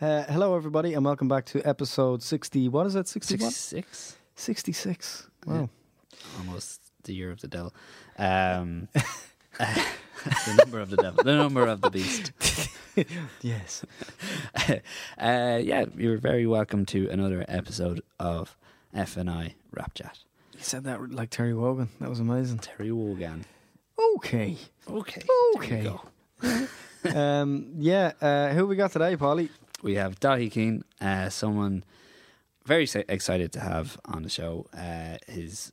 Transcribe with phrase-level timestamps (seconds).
[0.00, 2.70] Uh, hello, everybody, and welcome back to episode 60.
[2.70, 3.06] What is it?
[3.06, 3.50] 61?
[3.50, 4.16] 66.
[4.34, 5.28] 66.
[5.44, 5.68] Wow.
[6.38, 7.74] Almost the year of the devil.
[8.16, 8.88] Um,
[9.58, 11.22] the number of the devil.
[11.22, 12.32] The number of the beast.
[13.40, 13.84] Yes.
[14.68, 18.56] uh, yeah, you're very welcome to another episode of
[18.92, 20.18] F&I Wrapchat.
[20.54, 21.88] You said that like Terry Wogan.
[22.00, 22.58] That was amazing.
[22.58, 23.44] Terry Wogan.
[24.16, 24.56] Okay.
[24.88, 25.22] Okay.
[25.56, 25.82] Okay.
[25.82, 25.98] There
[26.42, 26.58] we
[27.12, 27.18] go.
[27.18, 29.50] um, yeah, uh, who we got today, Polly?
[29.82, 31.84] We have Dathaí Keane, uh, someone
[32.66, 34.66] very excited to have on the show.
[34.76, 35.72] Uh, his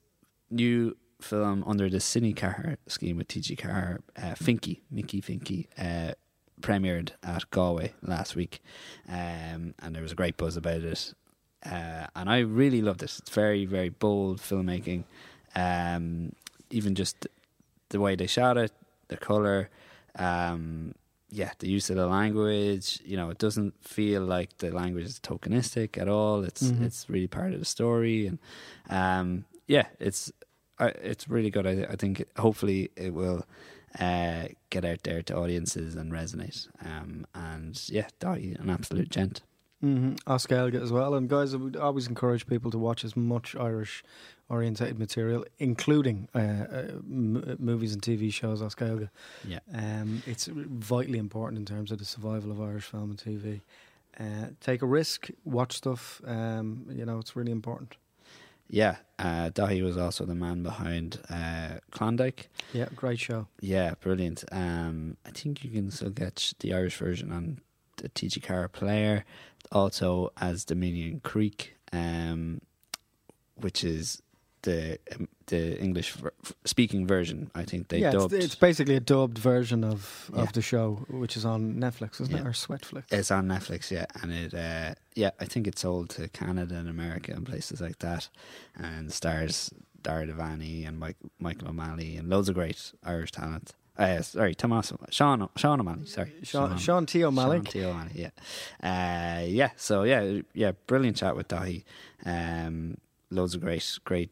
[0.49, 6.13] new film under the Cine4 scheme with TG4, uh, Finky, Mickey Finky, uh,
[6.61, 8.61] premiered at Galway last week.
[9.07, 11.13] Um, and there was a great buzz about it.
[11.65, 13.15] Uh, and I really loved it.
[13.19, 15.03] It's very, very bold filmmaking.
[15.55, 16.33] Um,
[16.69, 17.27] even just
[17.89, 18.71] the way they shot it,
[19.07, 19.69] the colour,
[20.17, 20.93] um,
[21.29, 22.99] yeah, the use of the language.
[23.03, 26.43] You know, it doesn't feel like the language is tokenistic at all.
[26.43, 26.83] It's Mhm.
[26.83, 28.39] it's really part of the story, and
[28.89, 30.31] um, yeah, it's
[30.79, 31.65] I, it's really good.
[31.67, 33.45] I, I think hopefully it will
[33.99, 36.67] uh, get out there to audiences and resonate.
[36.85, 39.41] Um, and yeah, Dottie, an absolute gent.
[39.83, 40.15] Mm-hmm.
[40.27, 41.13] Oscar Elga as well.
[41.15, 44.03] And guys, I would always encourage people to watch as much Irish
[44.49, 48.61] orientated material, including uh, uh, m- movies and TV shows.
[48.61, 49.09] Oscar
[49.45, 53.61] Yeah, Um, it's vitally important in terms of the survival of Irish film and TV.
[54.19, 56.21] Uh, take a risk, watch stuff.
[56.25, 57.97] Um, you know, it's really important.
[58.69, 58.97] yeah.
[59.19, 62.49] Uh, Dathaí was also the man behind uh, Klondike.
[62.73, 63.47] Yeah, great show.
[63.61, 64.43] Yeah, brilliant.
[64.51, 67.59] Um, I think you can still get the Irish version on
[67.97, 69.25] the TG4 player,
[69.71, 72.61] also as Dominion Creek, um,
[73.55, 74.21] which is
[74.67, 76.33] the um, the English ver-
[76.65, 77.49] speaking version.
[77.55, 78.33] I think they yeah, it's, dubbed.
[78.33, 80.41] it's basically a dubbed version of, Yeah.
[80.43, 82.45] of the show, which is on Netflix, isn't it?
[82.45, 83.05] Or Sweatflix.
[83.11, 86.89] It's on Netflix, yeah, and it, uh, yeah, I think it's sold to Canada and
[86.89, 88.29] America and places like that,
[88.75, 89.71] and stars
[90.03, 93.73] Dara Devaney and Mike, Michael O'Malley and loads of great Irish talent.
[93.97, 96.05] Uh, sorry, Tommaso, Sean, Sean O'Malley.
[96.05, 97.23] Sorry, Sean, Sean T.
[97.23, 97.57] O'Malley.
[97.57, 97.83] Sean T.
[97.83, 98.31] O'Malley, yeah,
[98.83, 99.71] uh, yeah.
[99.75, 101.83] So yeah, yeah, brilliant chat with Dathaí.
[102.25, 102.97] Um,
[103.31, 104.29] loads of great, great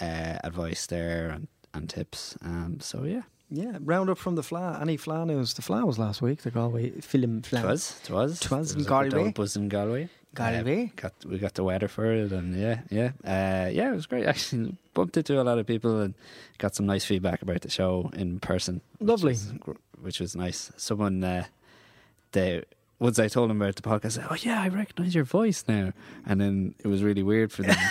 [0.00, 2.36] uh, advice there and, and tips.
[2.42, 4.80] Um, so yeah, Yeah, round up from the Fleadh.
[4.80, 5.54] Any Fleadh news?
[5.54, 7.64] The Fleadh was last week, the Galway film Fleadh.
[7.64, 9.08] it was, it was, Twas in was Galway.
[9.08, 10.08] of in Galway.
[10.34, 10.84] Galway.
[10.84, 13.90] Uh, got we got the weather for it, and yeah, yeah, uh, yeah.
[13.90, 14.26] It was great.
[14.32, 16.14] Actually, bumped into a lot of people and
[16.58, 18.80] got some nice feedback about the show in person.
[18.98, 19.32] which Lovely.
[19.32, 19.52] was
[20.00, 20.70] which was nice.
[20.76, 21.44] Someone, uh,
[22.32, 22.62] they
[23.00, 25.92] once I told them about the podcast, said, "Oh yeah, I recognise your voice now,"
[26.26, 27.76] and then it was really weird for them.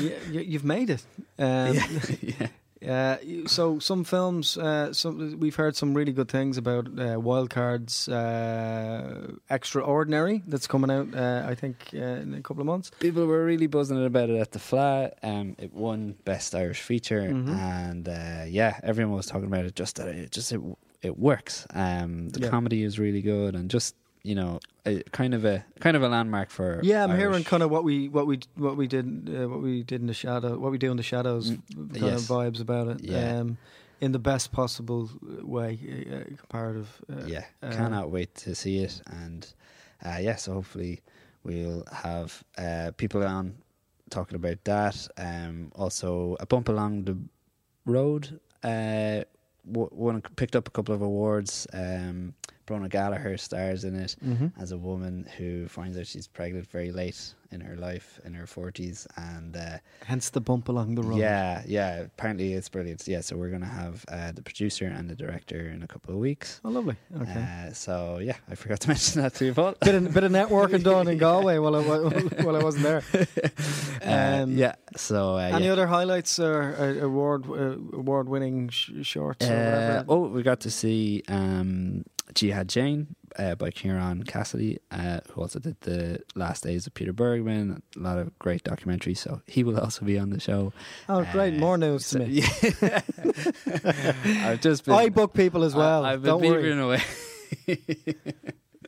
[0.00, 1.02] Yeah, you, you've made it.
[1.38, 1.88] Um, yeah,
[2.22, 2.48] yeah.
[2.86, 3.16] Uh,
[3.48, 9.32] so some films, uh, some we've heard some really good things about uh, Wildcards uh,
[9.50, 11.14] Extraordinary that's coming out.
[11.14, 12.90] Uh, I think uh, in a couple of months.
[13.00, 15.18] People were really buzzing about it at the flat.
[15.22, 17.48] Um, it won Best Irish Feature, Mhm.
[17.56, 19.74] and uh, yeah, everyone was talking about it.
[19.74, 20.60] Just that it just it,
[21.02, 21.66] it works.
[21.74, 22.50] Um, the Yeah.
[22.50, 23.94] comedy is really good, and just
[24.26, 27.20] you know, a, kind of a kind of a landmark for Yeah, I'm Irish.
[27.22, 30.06] hearing kind of what we what we what we did uh, what we did in
[30.08, 32.22] the shadow what we do in the shadows Mm, kind yes.
[32.30, 33.00] of vibes about it.
[33.04, 33.40] Yeah.
[33.40, 33.56] Um,
[34.00, 35.08] in the best possible
[35.42, 35.78] way,
[36.12, 36.88] uh, comparative.
[37.10, 39.46] Uh, yeah, uh, cannot wait to see it, and
[40.04, 41.00] uh, yeah, so hopefully
[41.44, 43.54] we'll have uh, people on
[44.10, 45.08] talking about that.
[45.16, 47.16] Um, also, a bump along the
[47.86, 48.38] road.
[48.62, 49.24] Uh,
[49.72, 51.66] w- one picked up a couple of awards.
[51.72, 52.34] Um,
[52.66, 54.52] Bronagh Gallagher stars in it mhm.
[54.60, 58.44] as a woman who finds out she's pregnant very late in her life, in her
[58.46, 61.18] forties, and uh, Hence the bump along the road.
[61.18, 62.00] yeah, yeah.
[62.00, 63.06] Apparently, it's brilliant.
[63.06, 66.18] Yeah, so we're gonna have uh, the producer and the director in a couple of
[66.18, 66.60] weeks.
[66.64, 66.96] Oh, lovely.
[67.22, 67.32] Okay.
[67.68, 69.74] Uh, so yeah, I forgot to mention that to you, Paul.
[69.80, 71.82] bit of bit of networking done in Galway while I
[72.42, 73.02] while I wasn't there.
[74.04, 74.74] Uh, Um, yeah.
[74.96, 75.72] So uh, Any yeah.
[75.72, 79.46] other highlights or uh, award uh, award winning sh- shorts?
[79.46, 80.04] or Uh, whatever?
[80.08, 82.04] oh, we got to see um,
[82.36, 87.12] Jihad Jane uh, by Kieran Cassidy, uh, who also did the Last Days of Peter
[87.12, 87.82] Bergmann.
[87.96, 90.72] A lot of great documentaries, so he will also be on the show.
[91.08, 91.54] Oh, great!
[91.54, 92.42] Uh, More news so- to me.
[92.82, 93.00] yeah.
[94.48, 94.94] I've just been.
[94.94, 96.04] I book people as well.
[96.04, 96.78] I, have been Don't worry.
[96.78, 97.02] away.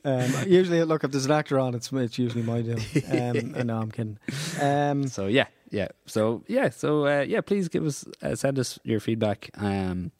[0.03, 2.83] Um, usually, look if there's an actor on, it's it's usually my doing.
[3.09, 4.17] Um, uh, no, I'm kidding.
[4.61, 5.89] Um, So yeah, yeah.
[6.05, 7.41] So yeah, so uh, yeah.
[7.41, 10.11] Please give us uh, send us your feedback um,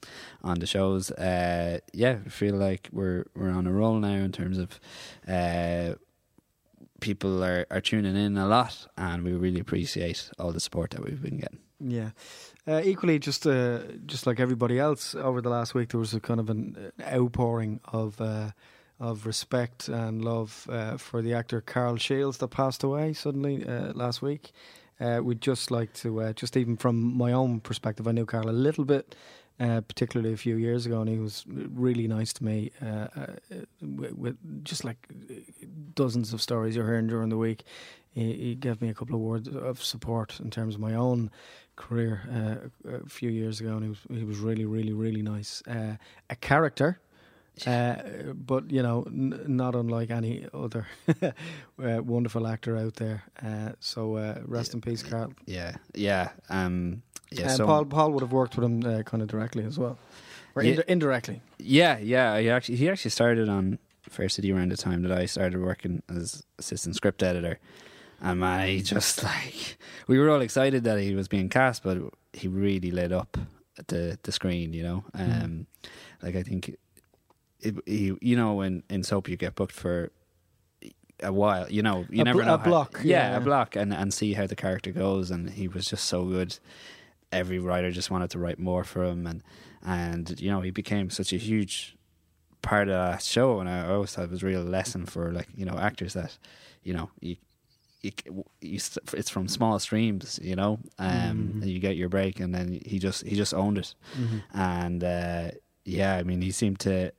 [0.43, 1.11] on the shows.
[1.11, 4.79] Uh, yeah, I feel like we're we're on a roll now in terms of
[5.27, 5.95] uh,
[6.99, 11.03] people are, are tuning in a lot, and we really appreciate all the support that
[11.03, 11.59] we've been getting.
[11.79, 12.09] yeah.
[12.67, 16.19] Uh, equally, just uh, just like everybody else over the last week, there was a
[16.19, 18.51] kind of an uh, outpouring of uh,
[18.99, 23.93] of respect and love uh, for the actor Karl Shiels that passed away suddenly uh,
[23.93, 24.51] last week.
[24.99, 28.49] Uh, we'd just like to, uh, just even from my own perspective, I knew Karl
[28.49, 29.15] a little bit,
[29.57, 32.71] uh, particularly a few years ago, and he was really nice to me.
[32.85, 33.07] Uh,
[33.81, 35.07] with, with just like
[35.95, 37.63] dozens of stories you're hearing during the week,
[38.11, 41.31] he, he gave me a couple of words of support in terms of my own
[41.77, 45.63] career a few years ago, and he was he was really, really, really nice.
[45.65, 46.99] A character.
[47.67, 50.87] Uh, but you know, n- not unlike any other
[51.21, 51.31] uh,
[52.03, 53.23] wonderful actor out there.
[53.41, 55.33] Uh, so uh, rest in peace, Karl.
[55.45, 57.01] Yeah, yeah, um,
[57.31, 57.43] yeah.
[57.49, 59.97] and so Paul Paul would have worked with him uh, kind of directly as well,
[60.55, 60.71] or Yeah.
[60.71, 61.41] indi- indirectly.
[61.57, 62.39] Yeah, yeah.
[62.39, 63.79] He actually he actually started on
[64.09, 67.59] Fair City around the time that I started working as assistant script editor.
[68.21, 69.77] And I just like
[70.07, 71.97] we were all excited that he was being cast, but
[72.33, 73.37] he really lit up
[73.87, 74.73] the the screen.
[74.73, 75.65] You know, um, Mm.
[76.21, 76.75] like I think
[77.61, 80.11] it, he, you know, when in soap you get booked for
[81.21, 81.69] a while.
[81.69, 83.37] You know, you A never bl- know a how- block, yeah, yeah.
[83.37, 85.31] a block, and and see how the character goes.
[85.31, 86.57] And he was just so good.
[87.31, 89.43] Every writer just wanted to write more for him, and
[89.85, 91.95] and you know he became such a huge
[92.61, 93.59] part of that show.
[93.59, 96.37] And I always thought it was a real lesson for like you know actors that
[96.83, 97.35] you know you.
[98.01, 98.11] You,
[98.61, 98.79] you,
[99.11, 101.61] it's from small streams, you know, um, Mhm.
[101.61, 103.93] and you get your break, and then he just he just owned it,
[104.53, 105.51] and uh,
[105.83, 107.11] yeah, I mean, he seemed to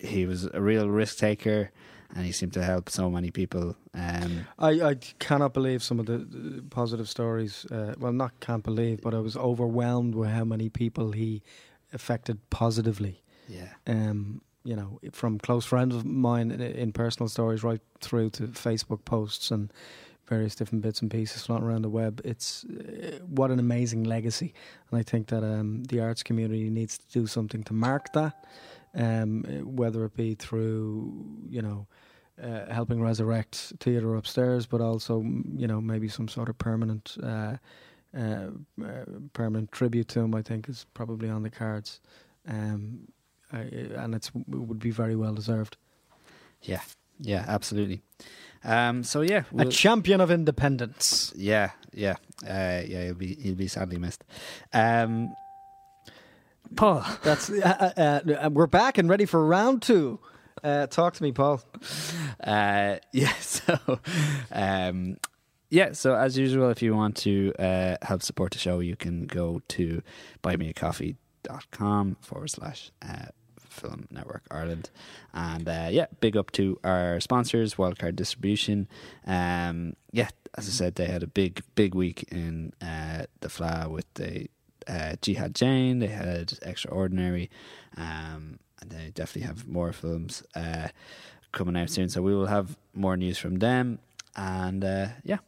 [0.00, 1.70] he was a real risk taker,
[2.14, 3.76] and he seemed to help so many people.
[3.94, 7.66] Um, I, I cannot believe some of the positive stories.
[7.70, 11.42] Uh, well, not can't believe, but I was overwhelmed with how many people he
[11.92, 13.22] affected positively.
[13.48, 18.30] yeah, Um, you know, from close friends of mine in, in personal stories right through
[18.30, 19.72] to Facebook posts and
[20.28, 22.20] various different bits and pieces floating around the web.
[22.24, 24.52] It's uh, what an amazing legacy,
[24.90, 28.44] and I think that um, the arts community needs to do something to mark that,
[28.96, 31.86] um, whether it be through you know.
[32.38, 35.22] Uh, helping resurrect theatre upstairs, but also
[35.56, 37.56] you know maybe some sort of permanent, uh,
[38.14, 38.50] uh,
[38.84, 40.34] uh, permanent tribute to him.
[40.34, 41.98] I think is probably on the cards.
[42.46, 43.08] Um,
[43.50, 45.78] I, and it's it would be very well deserved.
[46.60, 46.82] yeah,
[47.18, 48.02] yeah, absolutely.
[48.64, 51.32] Um, so yeah, a we'll- champion of independence.
[51.34, 53.04] yeah, yeah, uh, yeah.
[53.06, 54.24] He'll be he'll be sadly missed.
[54.74, 55.34] Um,
[56.74, 60.18] Paul, That's uh, uh, uh, we're back and ready for round two.
[60.62, 61.62] Uh, talk to me, Paul.
[62.42, 64.00] Uh, yeah, so
[64.50, 65.16] um,
[65.70, 69.26] yeah, so as usual, if you want to uh, help support the show, you can
[69.26, 70.02] go to
[70.42, 73.26] buymeacoffee.com forward slash uh,
[73.60, 74.90] Film Network Ireland.
[75.34, 78.88] And uh, yeah, big up to our sponsors, Wildcard Distribution.
[79.26, 83.90] Um, yeah, as I said, they had a big, big week in uh, the Fleadh
[83.90, 84.48] with the
[84.86, 87.50] uh, Jihad Jane, they had Extraordinary,
[87.96, 90.88] um, and they definitely have more films uh,
[91.52, 92.08] coming out soon.
[92.08, 93.98] So we will have more news from them.
[94.36, 95.38] And uh, yeah,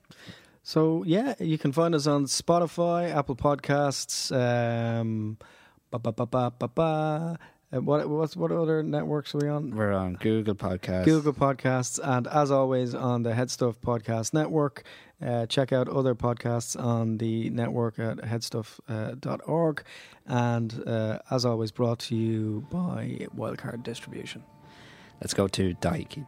[0.63, 5.37] So yeah, you can find us on Spotify, Apple Podcasts, um,
[5.91, 7.39] ba ba ba ba ba ba.
[7.71, 9.77] Uh, what what's what other networks are we on?
[9.77, 11.05] we're on Google Podcasts.
[11.05, 14.85] Google Podcasts, and as always on the HeadStuff Podcast Network.
[15.25, 19.83] Uh, check out other podcasts on the network at headstuff.org.
[20.27, 24.45] and uh, as always, brought to you by Wildcard Distribution.
[25.21, 26.25] Let's go to Dathaí.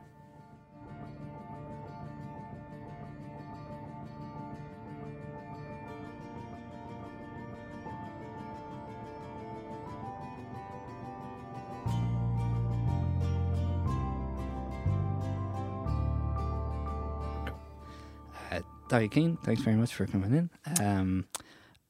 [18.91, 20.51] Dathaí Keane, thanks very much for coming in.
[20.85, 21.27] Um,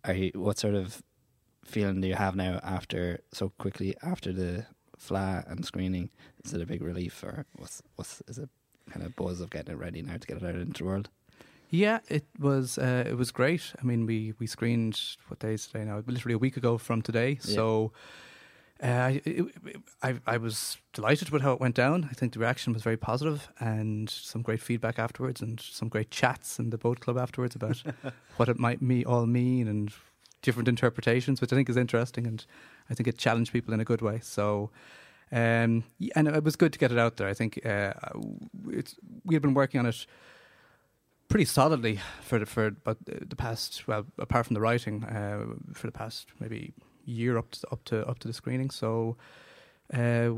[0.05, 1.03] are you, what sort of
[1.65, 4.67] feeling do you have now after so quickly after the
[4.99, 6.11] Fleadh and screening?
[6.45, 8.51] Is it a big relief, or what's what's is it
[8.91, 11.09] kind of buzz of getting it ready now to get it out into the world?
[11.71, 13.73] Yeah, it was uh, it was great.
[13.81, 16.03] I mean, we we screened what day is today now?
[16.07, 17.39] Literally a week ago from today.
[17.45, 17.55] Yeah.
[17.55, 17.93] So
[18.83, 19.47] uh, I, it,
[20.03, 22.09] I I was delighted with how it went down.
[22.11, 26.11] I think the reaction was very positive and some great feedback afterwards, and some great
[26.11, 27.83] chats in the boat club afterwards about
[28.37, 29.93] what it might me all mean and
[30.43, 32.45] different interpretations, which I think is interesting, and
[32.89, 34.21] I think it challenged people in a good way.
[34.23, 34.71] So.
[35.33, 35.85] Um,
[36.17, 37.29] and it was good to get it out there.
[37.29, 37.93] I think uh,
[38.71, 40.05] it's we had been working on it
[41.29, 45.87] pretty solidly for the, for but the past well apart from the writing uh, for
[45.87, 48.71] the past maybe year up to up to up to the screening.
[48.71, 49.17] So
[49.93, 50.31] uh,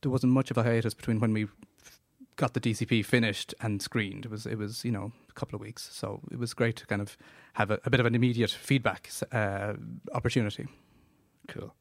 [0.00, 2.00] there wasn't much of a hiatus between when we f-
[2.36, 4.24] got the DCP finished and screened.
[4.24, 5.88] It was it was you know a couple of weeks.
[5.92, 7.16] So it was great to kind of
[7.54, 9.74] have a, a bit of an immediate feedback uh,
[10.12, 10.66] opportunity.
[11.48, 11.74] Cool.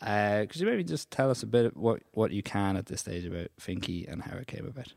[0.00, 3.00] Uh, could you maybe just tell us a bit what what you can at this
[3.00, 4.92] stage about Finky and how it came about?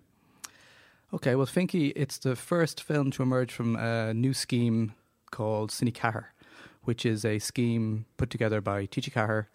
[1.12, 4.94] Okay, well, Finky, it's the first film to emerge from a new scheme
[5.32, 6.26] called Cine4,
[6.84, 9.48] which is a scheme put together by TG4,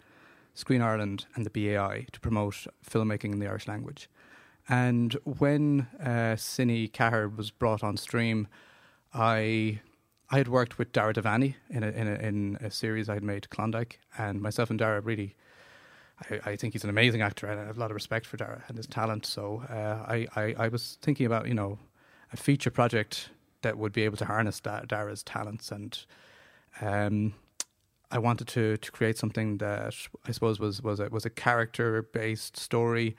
[0.53, 4.09] Screen Ireland, and the BAI to promote filmmaking in the Irish language.
[4.67, 8.47] And when uh, Cine4 was brought on stream,
[9.13, 9.81] I
[10.29, 13.23] I had worked with Dara Devaney in a, in a, in a series I had
[13.23, 15.35] made, Klondike, and myself and Dara really.
[16.31, 18.37] I, I think he's an amazing actor, and I have a lot of respect for
[18.37, 19.25] Dara and his talent.
[19.25, 21.77] So uh, I, I, I was thinking about you know
[22.33, 23.29] a feature project
[23.61, 26.05] that would be able to harness da- Dara's talents, and
[26.81, 27.33] um,
[28.11, 29.95] I wanted to to create something that
[30.27, 33.15] I suppose was was a, was a character based story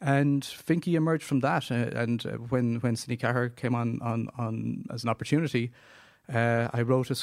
[0.00, 1.70] and Finky emerged from that.
[1.70, 5.72] Uh, and uh, when when Cine4 came on on on as an opportunity,
[6.32, 7.16] uh, I wrote a,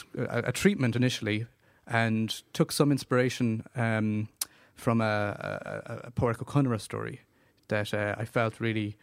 [0.48, 1.46] a, treatment initially
[1.88, 4.28] and took some inspiration um,
[4.74, 7.22] from a, a, a Ó Conaire story
[7.68, 8.98] that uh, I felt really.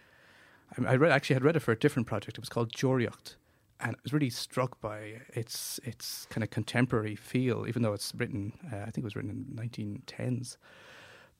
[0.87, 2.39] I, read, actually had read it for a different project.
[2.39, 3.35] It was called Deoraíocht,
[3.83, 8.12] and I was really struck by its its kind of contemporary feel, even though it's
[8.15, 8.53] written.
[8.73, 10.57] Uh, I think it was written in 1910s,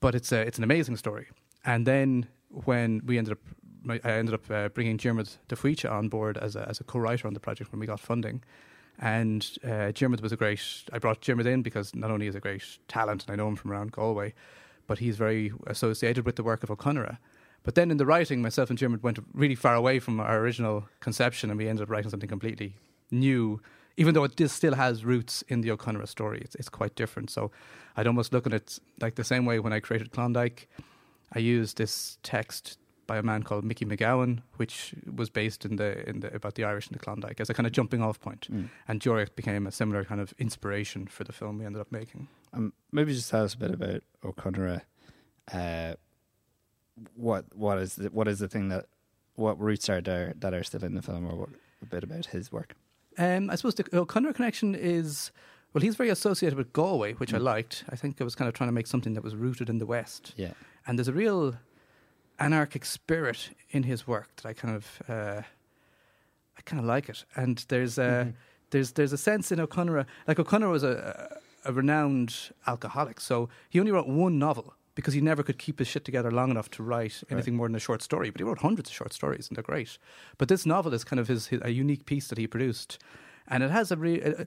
[0.01, 1.29] but it's a, it's an amazing story.
[1.65, 6.09] And then when we ended up, I ended up uh, bringing Diarmuid de Faoite on
[6.09, 8.43] board as a, as a co-writer on the project when we got funding.
[8.99, 10.63] And uh, was a great.
[10.93, 13.57] I brought Diarmuid in because not only is a great talent, and I know him
[13.57, 14.35] from around Galway,
[14.87, 17.19] but he's very associated with the work of O'Connor.
[17.63, 20.89] But then in the writing, myself and Diarmuid went really far away from our original
[21.01, 22.77] conception, and we ended up writing something completely
[23.11, 23.61] new.
[23.97, 27.31] Even though it still has roots in the O'Connor story, it's, it's quite different.
[27.31, 27.51] So
[27.97, 30.69] I'd almost look at it like the same way when I created Klondike.
[31.33, 36.09] I used this text by a man called Mickey McGowan, which was based in the
[36.09, 38.49] in the about the Irish and the Klondike as a kind of jumping off point.
[38.51, 38.69] Mm.
[38.89, 42.29] And Deoraíocht became a similar kind of inspiration for the film we ended up making.
[42.53, 44.83] Um, maybe just tell us a bit about O'Connor.
[45.53, 45.95] Uh,
[47.15, 48.87] what what is the, what is the thing that
[49.35, 51.49] what roots are there that are still in the film, or what,
[51.81, 52.75] a bit about his work?
[53.19, 55.33] Um, I suppose the Ó Conaire connection is
[55.73, 57.37] well, he's very associated with Galway, which mm.
[57.37, 57.85] I liked.
[57.89, 59.87] I think I was kind of trying to make something that was rooted in the
[59.87, 60.35] West.
[60.37, 60.53] Yeah.
[60.87, 61.55] And there's a real
[62.39, 65.43] anarchic spirit in his work that I kind of uh,
[66.59, 67.25] I kind of like it.
[67.37, 68.31] And there's a mm-hmm.
[68.71, 72.35] there's there's a sense in O'Connor like O'Connor was a, a renowned
[72.67, 76.31] alcoholic, so he only wrote one novel because he never could keep his shit together
[76.31, 77.59] long enough to write anything right.
[77.59, 78.31] more than a short story.
[78.31, 79.99] But he wrote hundreds of short stories, and they're great.
[80.39, 82.99] But this novel is kind of his, his a unique piece that he produced,
[83.49, 84.35] and it has a real.
[84.41, 84.45] Uh,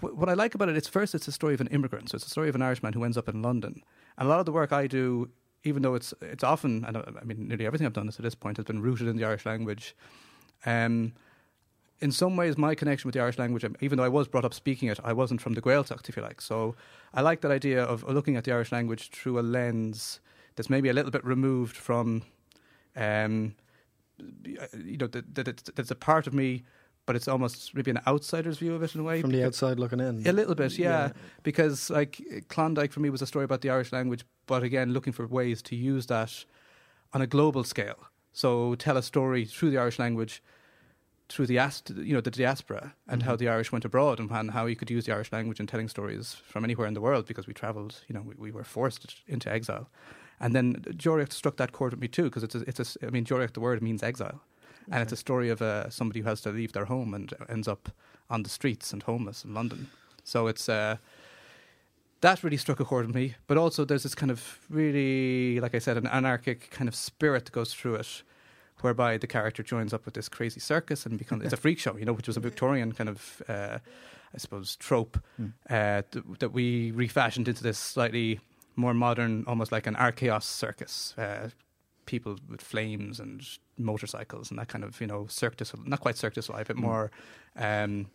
[0.00, 2.10] what I like about it, it's first, it's a story of an immigrant.
[2.10, 3.82] So it's a story of an Irishman who ends up in London.
[4.18, 5.30] And a lot of the work I do
[5.66, 8.56] even though it's it's often, and I mean, nearly everything I've done to this point
[8.56, 9.96] has been rooted in the Irish language.
[10.64, 11.12] Um,
[12.00, 14.44] in some ways, my connection with the Irish language, um, even though I was brought
[14.44, 16.40] up speaking it, I wasn't from the Gaeltacht, if you like.
[16.40, 16.74] So
[17.14, 20.20] I like that idea of looking at the Irish language through a lens
[20.56, 22.22] that's maybe a little bit removed from,
[22.96, 23.54] um,
[24.18, 26.64] you know, that, that that's a part of me
[27.06, 29.20] but it's almost maybe an outsider's view of it in a way.
[29.20, 30.26] From the outside looking in.
[30.26, 31.06] A little bit, yeah.
[31.06, 31.12] yeah.
[31.44, 35.12] Because like Klondike for me was a story about the Irish language, but again, looking
[35.12, 36.44] for ways to use that
[37.12, 38.08] on a global scale.
[38.32, 40.42] So tell a story through the Irish language,
[41.28, 41.54] through the
[41.96, 43.30] you know the diaspora, and mm-hmm.
[43.30, 45.88] how the Irish went abroad, and how you could use the Irish language in telling
[45.88, 48.02] stories from anywhere in the world because we travelled.
[48.08, 49.88] You know, we, we, were forced into exile,
[50.40, 53.10] and then Deoraíocht struck that chord with me too because it's a, it's a, I
[53.10, 54.40] mean Deoraíocht the word means exile,
[54.82, 54.92] okay.
[54.92, 57.68] and it's a story of uh, somebody who has to leave their home and ends
[57.68, 57.90] up
[58.30, 59.88] on the streets and homeless in London.
[60.24, 60.68] So it's.
[60.68, 60.96] Uh,
[62.22, 63.34] that really struck a chord with me.
[63.46, 67.44] But also, there's this kind of really, like I said, an anarchic kind of spirit
[67.44, 68.22] that goes through it,
[68.86, 71.96] whereby the character joins up with this crazy circus and becomes it's a freak show,
[71.96, 73.78] you know, which was a Victorian kind of, uh,
[74.34, 75.52] I suppose, trope mm.
[75.68, 78.38] uh, th- that we refashioned into this slightly
[78.76, 81.14] more modern, almost like an Archaos circus.
[81.18, 81.48] Uh,
[82.04, 83.44] people with flames and
[83.76, 86.82] motorcycles and that kind of, you know, circus, not quite circus life, but mm.
[86.82, 87.10] more.
[87.56, 88.06] Um,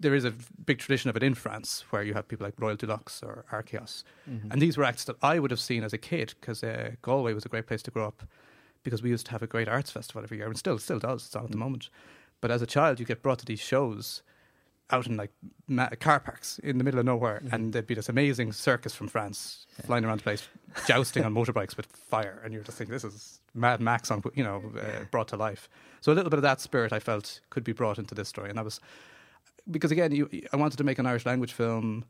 [0.00, 0.32] there is a
[0.64, 3.44] big tradition of it in France where you have people like Royal de Luxe or
[3.52, 4.04] Archaos.
[4.30, 4.52] Mm-hmm.
[4.52, 7.34] And these were acts that I would have seen as a kid because uh, Galway
[7.34, 8.22] was a great place to grow up
[8.88, 11.26] because we used to have a great arts festival every year and still still does.
[11.26, 11.90] It's on at the moment.
[12.40, 14.22] But as a child, you get brought to these shows
[14.90, 15.30] out in like
[15.66, 17.54] ma- car parks in the middle of nowhere, mm-hmm.
[17.54, 19.84] and there'd be this amazing circus from France yeah.
[19.84, 20.48] flying around the place,
[20.86, 24.44] jousting on motorbikes with fire, and you're just thinking, this is Mad Max on you
[24.44, 25.68] know uh, brought to life.
[26.00, 28.48] So a little bit of that spirit I felt could be brought into this story,
[28.48, 28.80] and I was
[29.70, 32.06] because again, you, I wanted to make an Irish language film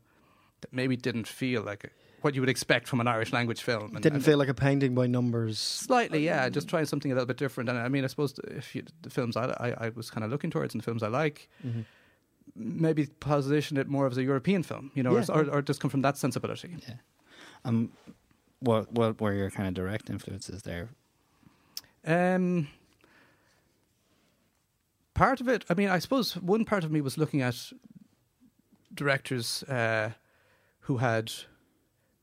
[0.61, 1.91] that maybe didn't feel like
[2.23, 3.95] what you would expect from an Irish language film.
[3.95, 5.59] And, didn't and feel like a painting by numbers.
[5.59, 6.49] Slightly, yeah.
[6.49, 7.69] Just trying something a little bit different.
[7.69, 10.31] And I mean, I suppose if you, the films I, I, I, was kind of
[10.31, 11.81] looking towards and the films I like, mm-hmm.
[12.55, 15.25] maybe position it more as a European film, you know, yeah.
[15.29, 16.75] or, or, or, just come from that sensibility.
[16.87, 16.95] Yeah.
[17.65, 17.91] Um,
[18.59, 20.89] what what were your kind of direct influences there?
[22.05, 22.67] Um,
[25.13, 27.71] part of it, I mean, I suppose one part of me was looking at
[28.93, 30.11] directors uh,
[30.81, 31.31] who had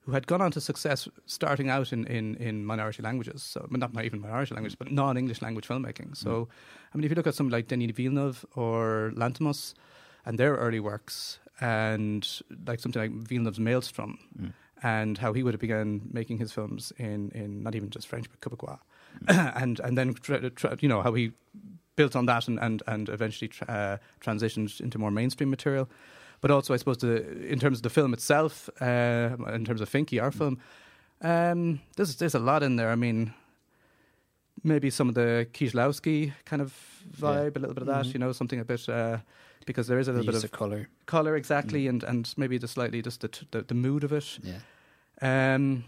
[0.07, 3.43] who had gone on to success starting out in, in, in minority languages.
[3.43, 6.17] So not even minority languages, but non-English language filmmaking.
[6.17, 6.49] So,
[6.93, 9.75] I mean, if you look at somebody like Denis Villeneuve or Lanthimos
[10.25, 12.27] and their early works, and
[12.67, 14.53] like something like Villeneuve's Maelstrom, Mm.
[14.83, 18.27] and how he would have begun making his films in, in not even just French
[18.31, 18.79] but Quebecois,
[19.63, 21.33] and and then tra- tra- you know how he
[21.97, 25.89] built on that and and and eventually tra- uh, transitioned into more mainstream material.
[26.41, 29.91] But also, I suppose, the, in terms of the film itself, uh, in terms of
[29.91, 30.59] Finky, our film,
[31.23, 32.91] um, there's there's a lot in there.
[32.91, 33.33] I mean,
[34.63, 36.73] maybe some of the Kieślowski kind of
[37.21, 38.13] vibe, a little bit of that, Mhm.
[38.15, 39.19] you know, something a bit uh,
[39.67, 40.89] because there is a little bit of of color.
[41.07, 44.39] color exactly, and and maybe the slightly just the t- the, the mood of it.
[44.43, 45.55] Yeah.
[45.55, 45.85] Um,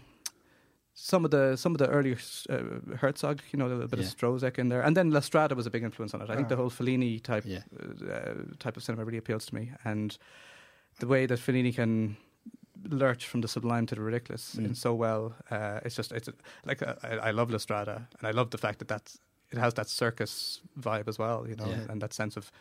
[1.01, 2.13] some of the some of the early
[2.49, 4.05] uh, Herzog, you know, a little bit Yeah.
[4.05, 6.29] of Stroszek in there, and then La Strada was a big influence on it.
[6.29, 6.57] I think the Ah.
[6.61, 7.63] whole Fellini type Yeah.
[8.11, 10.17] uh, type of cinema really appeals to me, and
[10.99, 12.17] the way that Fellini can
[12.89, 14.65] lurch from the sublime to the ridiculous Mm.
[14.65, 16.29] in so well, uh, it's just it's
[16.65, 19.19] like uh, I, I love La Strada, and I love the fact that that's
[19.51, 21.89] it has that circus vibe as well, you know, Yeah.
[21.91, 22.51] and that sense of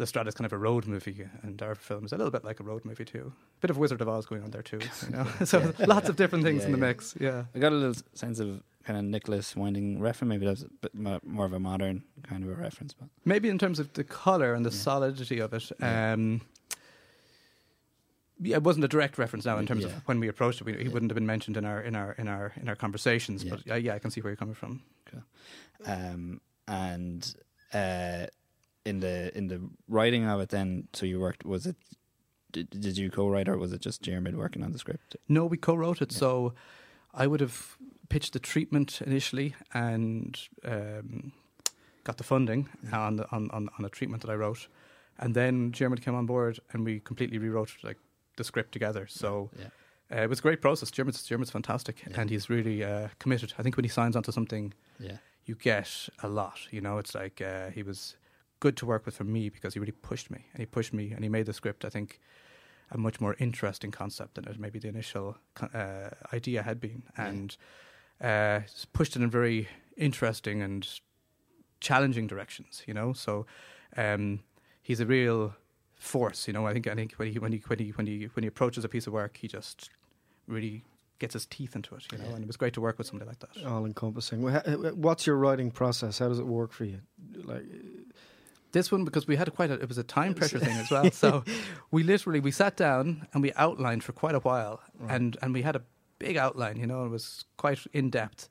[0.00, 2.58] La Strada's kind of a road movie, and our film is a little bit like
[2.60, 3.32] a road movie too.
[3.58, 5.26] A Bit of Wizard of Oz going on there too, you know.
[5.44, 5.86] so Yeah.
[5.86, 7.14] lots of different things Yeah, in the mix.
[7.20, 7.44] Yeah.
[7.54, 10.26] I got a little sense of kind of Nicolas Winding Refn.
[10.26, 13.58] Maybe that's a bit more of a modern kind of a reference, but Maybe in
[13.58, 15.70] terms of the color and the solidity of it.
[15.82, 16.40] Um,
[18.42, 20.64] yeah, it wasn't a direct reference now in terms of when we approached it.
[20.64, 23.44] We, he wouldn't have been mentioned in our in our in our in our conversations.
[23.44, 24.82] But yeah, yeah, I can see where you're coming from.
[25.84, 27.34] um, and
[27.74, 28.26] uh,
[28.84, 31.44] in the in the writing of it, then so you worked.
[31.44, 31.76] Was it?
[32.52, 35.14] Did, did you co-write or was it just Diarmuid working on the script?
[35.28, 36.18] No, we co-wrote it, Yeah.
[36.18, 36.54] so
[37.14, 37.76] I would have
[38.08, 41.30] pitched the treatment initially and um,
[42.02, 42.98] got the funding Yeah.
[43.06, 44.66] on, the, on on on a treatment that I wrote,
[45.18, 47.98] and then Diarmuid came on board and we completely rewrote like
[48.36, 49.06] the script together.
[49.08, 49.50] So.
[49.58, 49.66] Yeah.
[50.12, 50.90] Uh, it was a great process.
[50.90, 52.20] Diarmuid's, Diarmuid's fantastic, Yeah.
[52.20, 53.52] and he's really uh, committed.
[53.58, 55.18] I think when he signs onto something, Yeah.
[55.46, 56.58] you get a lot.
[56.72, 58.16] You know, it's like uh, he was
[58.60, 61.12] good to work with for me because he really pushed me, and he pushed me,
[61.12, 61.84] and he made the script.
[61.84, 62.20] I think
[62.90, 65.36] a much more interesting concept than it maybe the initial
[65.74, 67.56] uh, idea had been, and
[68.20, 68.60] uh,
[68.92, 70.86] pushed it in very interesting and
[71.80, 72.82] challenging directions.
[72.86, 73.46] You know, so
[73.96, 74.40] um,
[74.82, 75.54] he's a real
[75.94, 76.46] force.
[76.46, 78.42] You know, I think I think when he when he when he when he when
[78.42, 79.90] he approaches a piece of work, he just
[80.46, 80.84] really
[81.18, 82.04] gets his teeth into it.
[82.12, 83.64] You know, and it was great to work with somebody like that.
[83.66, 84.42] All encompassing.
[84.42, 86.18] What's your writing process?
[86.18, 87.00] How does it work for you?
[87.44, 87.64] Like,
[88.72, 91.10] this one because we had quite a, it was a time pressure thing as well.
[91.10, 91.44] So
[91.90, 95.14] we literally we sat down and we outlined for quite a while, Right.
[95.16, 95.82] and and we had a
[96.18, 96.76] big outline.
[96.78, 98.48] You know, it was quite in depth,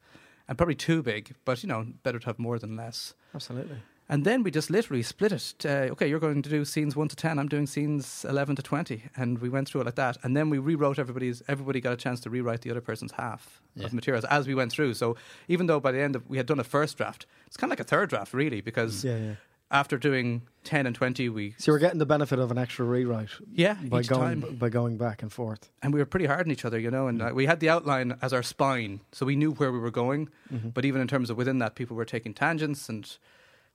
[0.47, 1.35] and probably too big.
[1.45, 3.13] But you know, better to have more than less.
[3.35, 3.77] absolutely.
[4.11, 5.53] And then we just literally split it.
[5.63, 7.37] Uh, okay, you're going to do scenes one to ten.
[7.37, 10.17] I'm doing scenes eleven to twenty, and we went through it like that.
[10.23, 11.43] And then we rewrote everybody's.
[11.47, 13.85] Everybody got a chance to rewrite the other person's half Yeah.
[13.85, 14.95] of materials as we went through.
[14.95, 15.15] So
[15.47, 17.77] even though by the end of we had done a first draft, it's kind of
[17.77, 19.33] like a third draft, really, because Yeah, yeah.
[19.71, 21.63] After doing ten and twenty, weeks.
[21.63, 24.69] So you're getting the benefit of an extra rewrite yeah by each going time, by
[24.69, 25.69] going back and forth.
[25.83, 27.07] and we were pretty hard on each other, you know.
[27.07, 29.91] And uh, we had the outline as our spine, so we knew where we were
[29.91, 30.29] going.
[30.51, 30.73] Mhm.
[30.73, 33.17] But even in terms of within that, people were taking tangents, and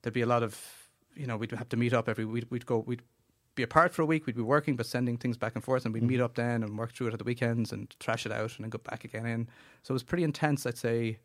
[0.03, 0.61] there'd be a lot of,
[1.17, 2.25] you know, we'd have to meet up every.
[2.25, 2.79] We'd, we'd go.
[2.79, 3.03] We'd
[3.55, 4.27] be apart for a week.
[4.27, 6.09] We'd be working, but sending things back and forth, and we'd Mhm.
[6.09, 8.65] meet up then and work through it at the weekends and trash it out, and
[8.65, 9.49] then go back again in.
[9.85, 10.67] So it was pretty intense.
[10.67, 11.19] I'd say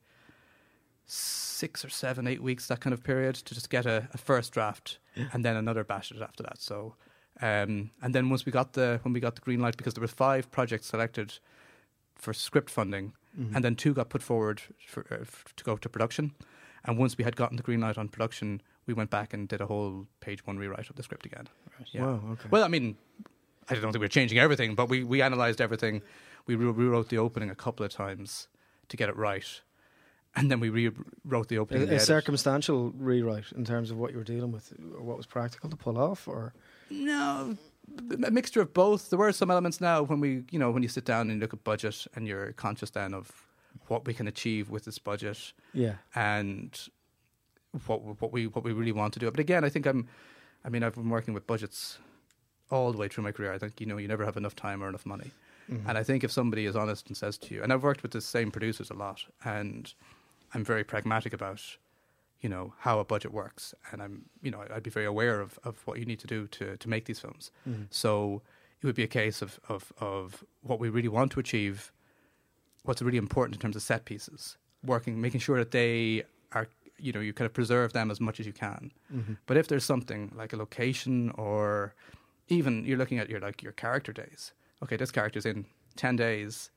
[1.12, 4.52] six or seven, eight weeks that kind of period to just get a, a first
[4.54, 5.00] draft,
[5.34, 6.62] and then another batch after that.
[6.62, 6.96] So.
[7.42, 10.02] Um, and then once we got the when we got the green light because there
[10.02, 11.40] were five projects selected
[12.16, 13.56] for script funding, Mhm.
[13.56, 16.34] and then two got put forward for, uh, f- to go to production.
[16.84, 19.62] And once we had gotten the green light on production, we went back and did
[19.62, 21.48] a whole page one rewrite of the script again.
[21.94, 22.02] Yeah.
[22.08, 22.22] Wow.
[22.34, 22.50] Okay.
[22.52, 22.98] Well, I mean,
[23.70, 26.02] I don't think we were changing everything, but we, we analysed everything.
[26.46, 28.50] We re- rewrote the opening a couple of times
[28.90, 29.62] to get it right.
[30.40, 31.90] And then we rewrote the opening.
[31.90, 35.26] a, a circumstantial rewrite in terms of what you were dealing with, or what was
[35.26, 36.54] practical to pull off, or
[36.90, 37.58] No,
[38.26, 39.10] a mixture of both.
[39.10, 41.40] There were some elements now when we, you know, when you sit down and you
[41.40, 43.32] look at budget and you're conscious then of
[43.88, 46.90] what we can achieve with this budget yeah, and
[47.88, 49.30] what what we what we really want to do.
[49.30, 50.08] But again, I think I'm.
[50.66, 52.00] I mean, I've been working with budgets
[52.72, 53.54] all the way through my career.
[53.54, 55.32] I think you know you never have enough time or enough money.
[55.72, 55.88] Mhm.
[55.88, 58.12] And I think if somebody is honest and says to you, and I've worked with
[58.12, 59.94] the same producers a lot, and
[60.54, 61.62] I'm very pragmatic about,
[62.42, 65.60] you know, how a budget works, and I'm, you know, I'd be very aware of,
[65.64, 67.52] of what you need to do to to make these films.
[67.68, 67.88] Mhm.
[67.90, 68.42] So
[68.82, 71.92] it would be a case of, of, of what we really want to achieve.
[72.84, 77.12] what's really important in terms of set pieces, working, making sure that they are, you
[77.12, 78.92] know, you kind of preserve them as much as you can.
[79.14, 79.34] Mm-hmm.
[79.48, 81.94] But if there's something like a location or
[82.48, 84.54] even you're looking at your like your character days.
[84.82, 86.72] Okay, this character's in ten days,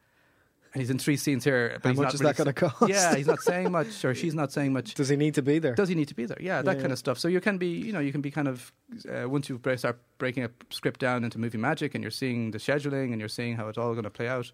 [0.72, 1.78] and he's in three scenes here.
[1.82, 2.88] But How he's much not is really that going to cost?
[2.90, 4.94] yeah, he's not saying much, or she's not saying much.
[4.94, 5.74] Does he need to be there?
[5.74, 6.38] Does he need to be there?
[6.40, 7.18] Yeah, that Yeah, kind of stuff.
[7.18, 8.72] So you can be, you know, you can be kind of
[9.08, 12.58] uh, once you start breaking a script down into movie magic, and you're seeing the
[12.58, 14.50] scheduling, and you're seeing how it's all going to play out.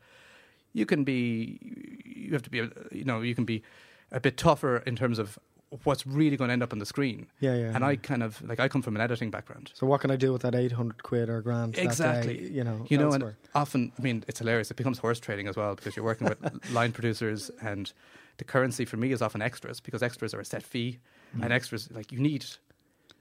[0.72, 1.59] You can be,
[2.04, 2.59] you have to be,
[2.92, 3.62] you know, you can be
[4.12, 5.38] a bit tougher in terms of
[5.85, 7.26] what's really going to end up on the screen.
[7.40, 7.66] yeah, yeah.
[7.74, 7.87] And yeah.
[7.88, 9.70] I kind of like I come from an editing background.
[9.74, 11.74] So what can I do with that eight hundred quid or grand?
[11.74, 12.37] that Exactly.
[12.38, 12.87] day, you know.
[12.88, 13.28] You know, elsewhere?
[13.31, 14.70] and often, I mean, it's hilarious.
[14.70, 17.92] It becomes horse trading as well because you're working with line producers, and
[18.38, 20.98] the currency for me is often extras because extras are a set fee,
[21.37, 21.42] Mm.
[21.44, 22.46] and extras like you need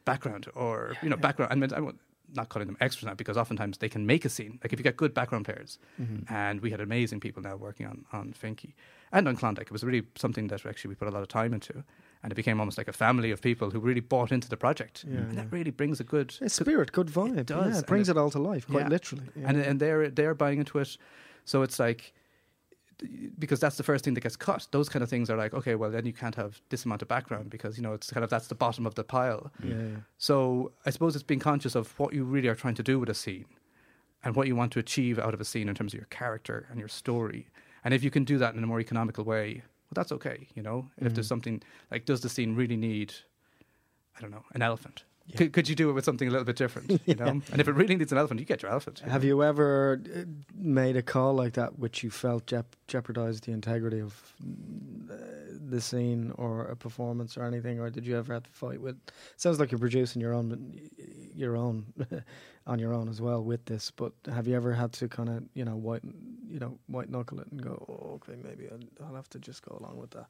[0.06, 1.52] background or you know background.
[1.52, 2.00] I mean, I'm
[2.34, 4.60] not calling them extras now because oftentimes they can make a scene.
[4.64, 6.30] Like if you get good background players, Mhm.
[6.32, 8.74] and we had amazing people now working on on Finky
[9.12, 9.68] and on Klondike.
[9.68, 11.84] It was really something that actually we put a lot of time into,
[12.24, 15.06] and it became almost like a family of people who really bought into the project,
[15.08, 15.44] Yeah, and yeah.
[15.44, 17.38] that really brings a good spirit, good vibe.
[17.38, 19.26] It does, Yeah, it brings it- it, all to life, quite literally.
[19.44, 20.98] And and they're they're buying into it.
[21.46, 22.14] So it's like
[23.38, 24.68] because that's the first thing that gets cut.
[24.72, 27.08] Those kind of things are like okay, well then you can't have this amount of
[27.08, 29.52] background because you know it's kind of that's the bottom of the pile.
[29.64, 29.98] yeah.
[30.18, 33.10] So I suppose it's being conscious of what you really are trying to do with
[33.10, 33.46] a scene
[34.24, 36.66] and what you want to achieve out of a scene in terms of your character
[36.72, 37.48] and your story.
[37.84, 40.62] And if you can do that in a more economical way, well, that's okay, you
[40.62, 40.90] know.
[40.98, 41.30] And if there's Mhm.
[41.30, 43.14] something like, does the scene really need,
[44.16, 45.06] I don't know, an elephant?
[45.28, 45.38] Yeah.
[45.38, 47.16] Could, could you do it with something a little bit different, you Yeah.
[47.16, 47.28] know?
[47.52, 49.00] And if it really needs an elephant, you get your elephant.
[49.00, 50.20] Have you ever uh,
[50.56, 54.34] made a call like that which you felt jep- jeopardized the integrity of
[55.12, 55.16] uh,
[55.70, 58.96] the scene or a performance or anything, or did you ever have to fight with?
[59.36, 60.80] Sounds like you're producing your own,
[61.36, 61.86] your own,
[62.68, 63.92] on your own as well with this.
[63.92, 66.04] But have you ever had to kind of, you know, white,
[66.50, 69.62] you know, white knuckle it and go, oh, okay, maybe I'll, I'll have to just
[69.62, 70.28] go along with that.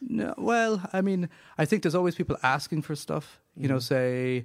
[0.00, 3.40] No, well, I mean, I think there's always people asking for stuff.
[3.56, 3.82] You know, Mhm.
[3.82, 4.44] say,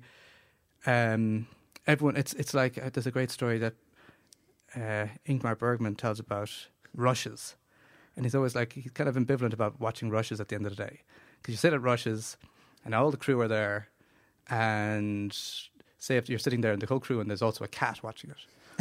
[0.86, 1.48] um,
[1.88, 2.16] everyone.
[2.18, 3.74] It's it's like uh, there's a great story that
[4.76, 6.50] uh, Ingmar Bergman tells about
[6.96, 7.56] rushes,
[8.16, 10.76] and he's always like he's kind of ambivalent about watching rushes at the end of
[10.76, 11.02] the day
[11.42, 12.38] because you sit at rushes,
[12.84, 13.90] and all the crew are there,
[14.50, 15.38] and
[16.00, 18.32] say if you're sitting there and the whole crew and there's also a cat watching
[18.32, 18.38] it,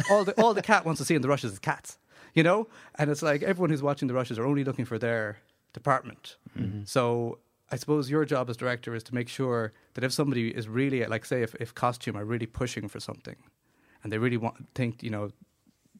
[0.09, 1.97] all the all the cat wants to see in the rushes is cats,
[2.33, 5.37] you know, and it's like everyone who's watching the rushes are only looking for their
[5.73, 6.37] department.
[6.57, 6.81] Mm-hmm.
[6.85, 7.39] So
[7.71, 11.03] I suppose your job as director is to make sure that if somebody is really
[11.05, 13.35] like say if, if costume are really pushing for something
[14.03, 15.31] and they really want think, you know,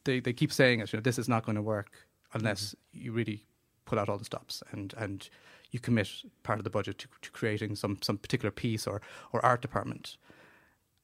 [0.03, 3.11] they, they keep saying it, you know, this is not going to work unless you
[3.11, 3.45] really
[3.85, 5.29] pull out all the stops and, and
[5.71, 6.09] you commit
[6.43, 10.17] part of the budget to, to creating some, some particular piece or, or art department.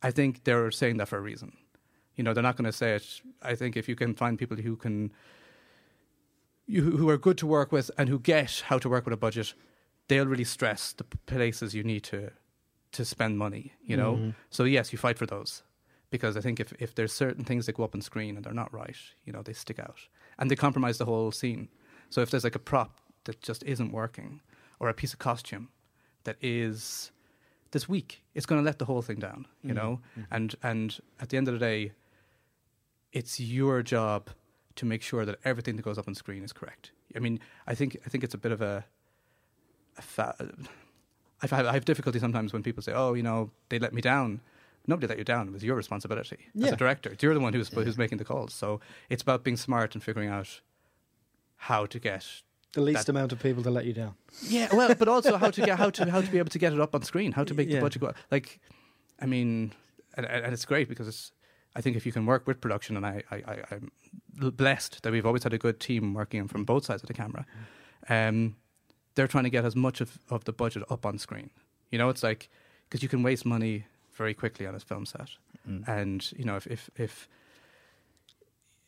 [0.03, 1.58] I think they're saying that for a reason.
[2.15, 3.21] You know, they're not going to say it.
[3.41, 5.12] I think if you can find people who can
[6.73, 9.17] you, who are good to work with and who get how to work with a
[9.17, 9.53] budget,
[10.08, 12.32] they'll really stress the places you need to
[12.91, 13.73] to spend money.
[13.89, 14.34] You know, Mhm.
[14.49, 15.63] so yes, you fight for those
[16.10, 18.62] because I think if if there's certain things that go up on screen and they're
[18.63, 19.99] not right, you know, they stick out
[20.38, 21.69] and they compromise the whole scene.
[22.10, 22.91] So if there's like a prop
[23.25, 24.41] that just isn't working
[24.79, 25.69] or a piece of costume
[26.23, 27.12] that is
[27.71, 29.45] that's weak, it's going to let the whole thing down.
[29.62, 29.75] You Mhm.
[29.75, 30.27] know, Mhm.
[30.32, 31.91] and and at the end of the day,
[33.12, 34.29] it's your job
[34.80, 36.92] to make sure that everything that goes up on screen is correct.
[37.15, 38.86] I mean, I think I think it's a bit of a,
[39.98, 40.36] a fa-
[41.42, 44.42] I've, I have difficulty sometimes when people say, "Oh, you know, they let me down."
[44.88, 45.48] Nobody let you down.
[45.48, 47.15] It was your responsibility as a director.
[47.22, 48.54] You're the one who's who's making the calls.
[48.54, 50.62] So it's about being smart and figuring out
[51.58, 52.26] how to get.
[52.74, 54.13] The least That- amount of people to let you down.
[54.44, 56.72] Yeah, well, but also how to get how to how to be able to get
[56.74, 57.32] it up on screen.
[57.34, 57.76] How to make Yeah.
[57.78, 58.08] the budget go.
[58.08, 58.15] Up.
[58.32, 58.60] Like,
[59.20, 59.74] I mean,
[60.15, 61.32] and, and it's great because it's.
[61.75, 63.91] I think if you can work with production, and I, I, I, I'm
[64.38, 67.45] blessed that we've always had a good team working from both sides of the camera.
[68.10, 68.55] Um,
[69.15, 71.49] they're trying to get as much of, of the budget up on screen.
[71.91, 72.49] You know, it's like
[72.88, 75.29] because you can waste money very quickly on a film set,
[75.69, 75.88] Mm.
[75.88, 77.27] and you know if if, if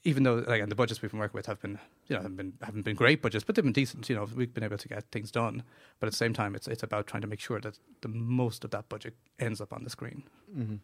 [0.03, 2.37] even though like and the budgets we've been working with have been you know haven't
[2.37, 4.09] been haven't been great budgets, but they've been decent.
[4.09, 5.63] You know, we've been able to get things done.
[5.99, 8.63] But at the same time, it's it's about trying to make sure that the most
[8.63, 10.23] of that budget ends up on the screen.
[10.57, 10.75] Mm-hmm.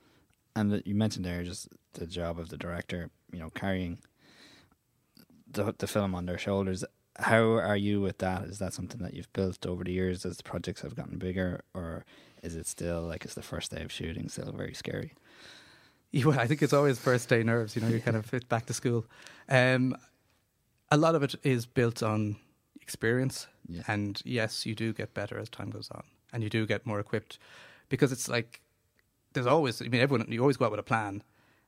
[0.57, 3.99] And that you mentioned there just the job of the director, you know, carrying
[5.49, 6.83] the the film on their shoulders.
[7.19, 8.43] How are you with that?
[8.45, 11.61] Is that something that you've built over the years as the projects have gotten bigger,
[11.73, 12.05] or
[12.43, 15.13] is it still like it's the first day of shooting, still very scary?
[16.11, 17.75] Yeah, well, I think it's always first day nerves.
[17.75, 19.05] You know, you're kind of fit back to school.
[19.49, 19.95] Um,
[20.89, 22.37] a lot of it is built on
[22.81, 23.81] experience, Yeah.
[23.87, 26.99] and yes, you do get better as time goes on, and you do get more
[26.99, 27.37] equipped
[27.89, 28.61] because it's like
[29.33, 29.81] there's always.
[29.81, 31.23] I mean, everyone you always go out with a plan,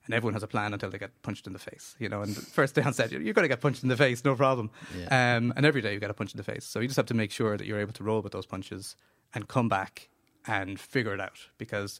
[0.05, 1.95] and everyone has a plan until they get punched in the face.
[1.99, 3.89] You know, and the first day on set, you're, you're going to get punched in
[3.89, 4.71] the face, no problem.
[4.97, 5.37] Yeah.
[5.37, 6.65] Um, and every day you get a punch in the face.
[6.65, 8.95] So you just have to make sure that you're able to roll with those punches
[9.33, 10.09] and come back
[10.47, 11.99] and figure it out because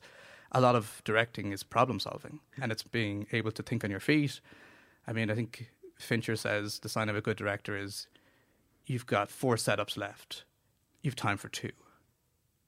[0.51, 3.99] a lot of directing is problem solving and it's being able to think on your
[3.99, 4.41] feet.
[5.07, 5.69] I mean, I think
[5.99, 8.07] Fincher says the sign of a good director is
[8.85, 10.43] you've got four setups left,
[11.01, 11.71] you've time for two.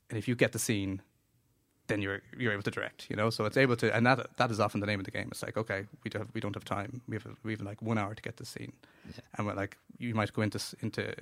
[0.09, 1.01] And if you get the scene,
[1.91, 3.29] then you're you're able to direct, you know.
[3.29, 5.27] So it's able to, and that that is often the name of the game.
[5.31, 7.01] It's like, okay, we don't have, we don't have time.
[7.07, 8.73] We have we have like one hour to get the scene,
[9.07, 9.21] Yeah.
[9.37, 11.13] and we're like, you might go into into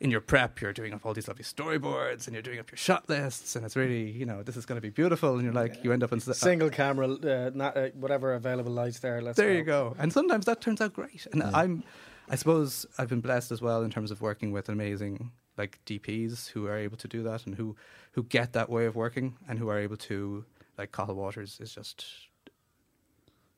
[0.00, 2.76] in your prep, you're doing up all these lovely storyboards and you're doing up your
[2.76, 5.52] shot lists, and it's really, you know, this is going to be beautiful, and you're
[5.52, 9.22] like, you end up in s- Single camera, uh, not, uh, whatever available lights there.
[9.22, 9.54] Let's there go.
[9.58, 9.96] you go.
[10.00, 11.26] And sometimes that turns out great.
[11.32, 11.50] And Yeah.
[11.54, 11.84] I'm,
[12.28, 16.48] I suppose I've been blessed as well in terms of working with amazing like DPs
[16.48, 17.76] who are able to do that and who
[18.12, 20.44] who get that way of working and who are able to
[20.78, 22.04] like Cathal Watters is just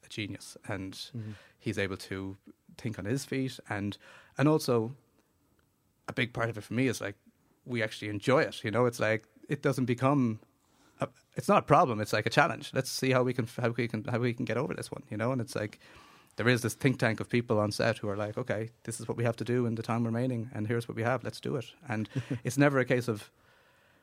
[0.05, 1.35] a genius and Mhm.
[1.59, 2.37] he's able to
[2.79, 3.97] think on his feet and
[4.39, 4.95] and also
[6.09, 7.17] a big part of it for me is like
[7.65, 8.63] we actually enjoy it.
[8.63, 10.39] You know, it's like it doesn't become.
[11.01, 12.01] A, it's not a problem.
[12.01, 12.71] It's like a challenge.
[12.73, 15.03] Let's see how we can how we can how we can get over this one.
[15.11, 15.79] You know, and it's like
[16.37, 19.09] there is this think tank of people on set who are like, okay, this is
[19.09, 21.25] what we have to do in the time remaining, and here's what we have.
[21.25, 21.67] Let's do it.
[21.89, 22.09] And
[22.45, 23.31] it's never a case of.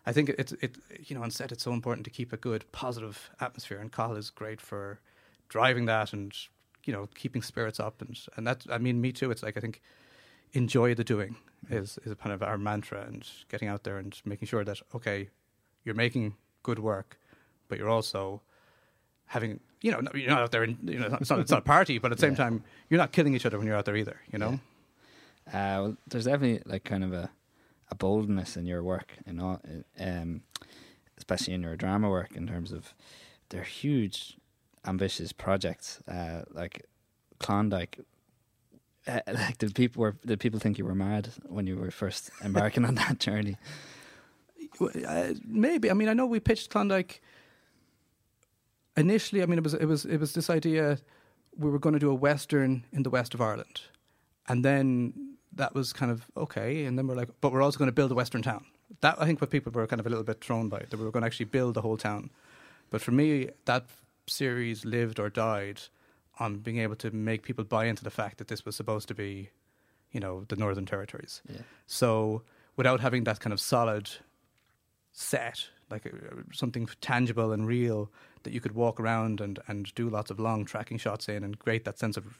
[0.05, 2.65] I think it's it you know on set it's so important to keep a good
[2.71, 4.99] positive atmosphere, and Cathal is great for
[5.47, 6.33] driving that and
[6.83, 9.31] you know keeping spirits up and and that I mean me too.
[9.31, 9.81] It's like I think
[10.53, 11.35] enjoy the doing
[11.69, 15.29] is is kind of our mantra and getting out there and making sure that okay
[15.83, 17.17] you're making good work
[17.67, 18.41] but you're also
[19.27, 21.69] having you know you're not out there in, you know it's not, it's not a
[21.77, 22.43] party but at the same Yeah.
[22.45, 24.59] time you're not killing each other when you're out there either you know
[25.47, 27.29] Uh, well, there's definitely like kind of a,
[27.91, 29.59] a boldness in your work, you know,
[29.99, 30.41] um,
[31.17, 32.93] especially in your drama work in terms of
[33.49, 34.37] they're huge,
[34.85, 35.99] ambitious projects.
[36.07, 36.85] Uh, like
[37.39, 37.99] Klondike,
[39.05, 42.31] uh, like did people were did people think you were mad when you were first
[42.41, 43.57] embarking on that journey?
[45.07, 45.91] Uh, maybe.
[45.91, 47.21] I mean, I know we pitched Klondike
[48.97, 49.41] initially.
[49.41, 50.99] I mean, it was it was it was this idea
[51.57, 53.81] we were going to do a western in the west of Ireland,
[54.47, 56.85] and then that was kind of okay.
[56.85, 58.65] And then we're like, but we're also going to build a western town.
[59.01, 61.03] That I think what people were kind of a little bit thrown by that we
[61.03, 62.29] were going to actually build the whole town.
[62.89, 63.85] But for me, that
[64.27, 65.81] series lived or died
[66.39, 69.13] on being able to make people buy into the fact that this was supposed to
[69.13, 69.49] be,
[70.11, 71.41] you know, the Northern Territories.
[71.49, 71.61] Yeah.
[71.85, 72.43] So
[72.75, 74.09] without having that kind of solid
[75.11, 78.11] set, like uh, something tangible and real
[78.43, 81.59] that you could walk around and, and do lots of long tracking shots in and
[81.59, 82.39] create that sense of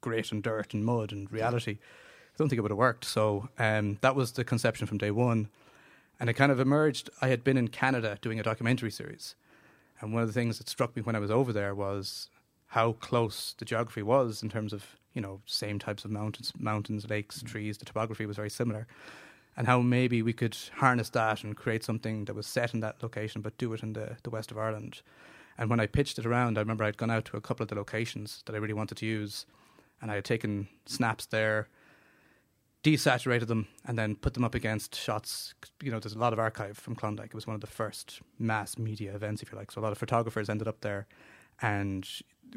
[0.00, 3.04] grit and dirt and mud and reality, I don't think it would have worked.
[3.04, 5.48] So um, that was the conception from day one.
[6.18, 7.10] And it kind of emerged.
[7.20, 9.34] I had been in Canada doing a documentary series.
[10.00, 12.28] And one of the things that struck me when I was over there was
[12.68, 14.84] how close the geography was in terms of,
[15.14, 17.78] you know, same types of mountains, mountains, lakes, trees.
[17.78, 18.86] The topography was very similar
[19.56, 23.02] and how maybe we could harness that and create something that was set in that
[23.02, 25.02] location but do it in the, the west of Ireland.
[25.58, 27.68] And when I pitched it around, I remember I'd gone out to a couple of
[27.68, 29.46] the locations that I really wanted to use,
[30.00, 31.68] and I had taken snaps there,
[32.82, 35.54] desaturated them, and then put them up against shots.
[35.82, 37.26] You know, there's a lot of archive from Klondike.
[37.26, 39.70] It was one of the first mass media events, if you like.
[39.70, 41.06] So a lot of photographers ended up there,
[41.60, 42.08] and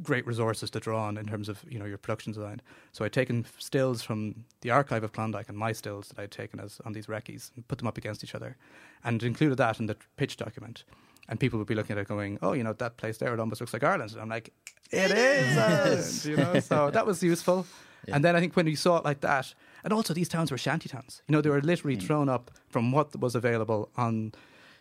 [0.03, 2.61] great resources to draw on in terms of you know your production design.
[2.91, 6.59] So I'd taken stills from the archive of Klondike and my stills that I'd taken
[6.59, 8.57] as on these recce's and put them up against each other,
[9.03, 10.83] and included that in the pitch document.
[11.27, 13.39] And people would be looking at it going, "Oh, you know that place there, it
[13.39, 14.51] almost looks like Ireland." And I'm like,
[14.91, 16.59] "It is Ireland," you know.
[16.69, 17.65] So that was useful.
[18.07, 18.15] Yeah.
[18.15, 20.57] And then I think when you saw it like that, and also these towns were
[20.59, 21.23] shanty towns.
[21.27, 22.03] You know, they were literally Mm.
[22.03, 24.33] thrown up from what was available on,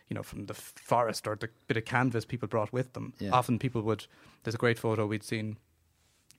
[0.08, 3.14] you know, from the forest or the bit of canvas people brought with them.
[3.18, 3.30] Yeah.
[3.32, 4.06] Often people would.
[4.42, 5.56] There's a great photo we'd seen.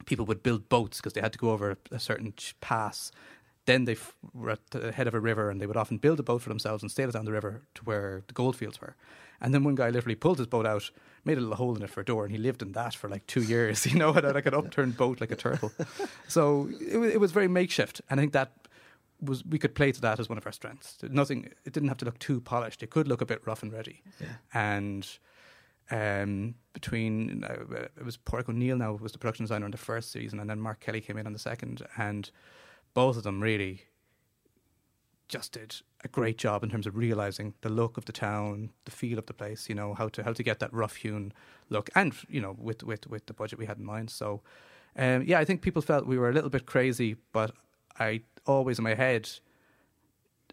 [0.06, 3.12] People would build boats because they had to go over a certain pass.
[3.66, 6.20] Then they f- were at the head of a river, and they would often build
[6.20, 8.96] a boat for themselves and sail it down the river to where the goldfields were.
[9.42, 10.90] And then one guy literally pulled his boat out,
[11.24, 13.10] made a little hole in it for a door, and he lived in that for
[13.10, 13.86] like two years.
[13.86, 15.72] You know, had like an upturned boat, like a turtle.
[16.28, 18.52] so it, it was very makeshift, and I think that
[19.22, 20.98] was we could play to that as one of our strengths.
[21.04, 22.84] Nothing, it didn't have to look too polished.
[22.84, 24.04] It could look a bit rough and ready.
[24.20, 24.28] Yeah.
[24.54, 25.08] And
[25.92, 30.12] um, between uh, it was Pork O'Neill now was the production designer on the first
[30.12, 32.30] season, and then Mark Kelly came in on the second, and
[32.94, 33.84] both of them really
[35.28, 38.92] just did a great job in terms of realizing the look of the town, the
[38.92, 39.68] feel of the place.
[39.68, 41.34] You know how to how to get that rough hewn
[41.70, 44.12] look, and you know with with with the budget we had in mind.
[44.12, 44.42] So,
[44.96, 47.52] um, yeah, I think people felt we were a little bit crazy, but
[48.00, 49.30] I always in my head,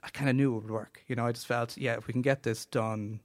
[0.02, 1.04] I kind of knew it would work.
[1.06, 3.20] You know, I just felt yeah, if we can get this done,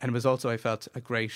[0.00, 1.32] and it was also I felt a great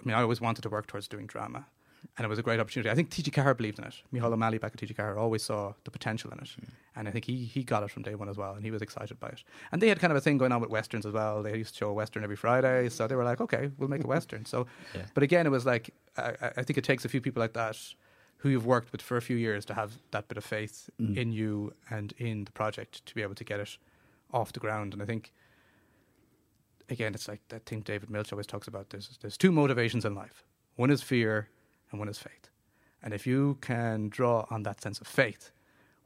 [0.00, 1.66] I mean, I always wanted to work towards doing drama,
[2.16, 2.90] and it was a great opportunity.
[2.90, 3.94] I think TG4 believed in it.
[4.12, 6.68] Michal O'Malley back at TG4 always saw the potential in it, Mm.
[6.96, 8.82] and I think he he got it from day one as well, and he was
[8.82, 9.42] excited by it.
[9.72, 11.42] And they had kind of a thing going on with westerns as well.
[11.42, 14.04] They used to show a western every Friday, so they were like, okay, we'll make
[14.04, 14.44] a western.
[14.44, 15.06] So, Yeah.
[15.14, 17.52] but again, it was like I, I- I think it takes a few people like
[17.54, 17.76] that
[18.38, 21.16] who you've worked with for a few years to have that bit of faith Mm.
[21.16, 23.78] in you and in the project to be able to get it
[24.32, 24.92] off the ground.
[24.94, 25.32] And I think
[26.88, 28.90] again, it's like that thing David Milch always talks about.
[28.90, 30.44] There's there's two motivations in life.
[30.76, 31.48] One is fear,
[31.96, 32.50] and one is faith.
[33.02, 35.50] And if you can draw on that sense of faith,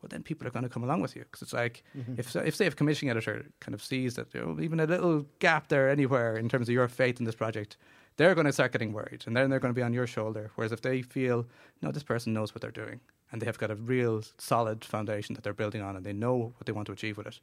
[0.00, 1.83] well, then people are going to come along with you because it's like
[2.16, 4.87] if if say if a commissioning editor kind of sees that you know, even a
[4.87, 7.76] little gap there anywhere in terms of your faith in this project,
[8.16, 10.50] they're going to start getting worried, and then they're going to be on your shoulder.
[10.55, 11.46] Whereas if they feel,
[11.83, 13.00] no, this person knows what they're doing,
[13.31, 16.53] and they have got a real solid foundation that they're building on, and they know
[16.57, 17.40] what they want to achieve with it,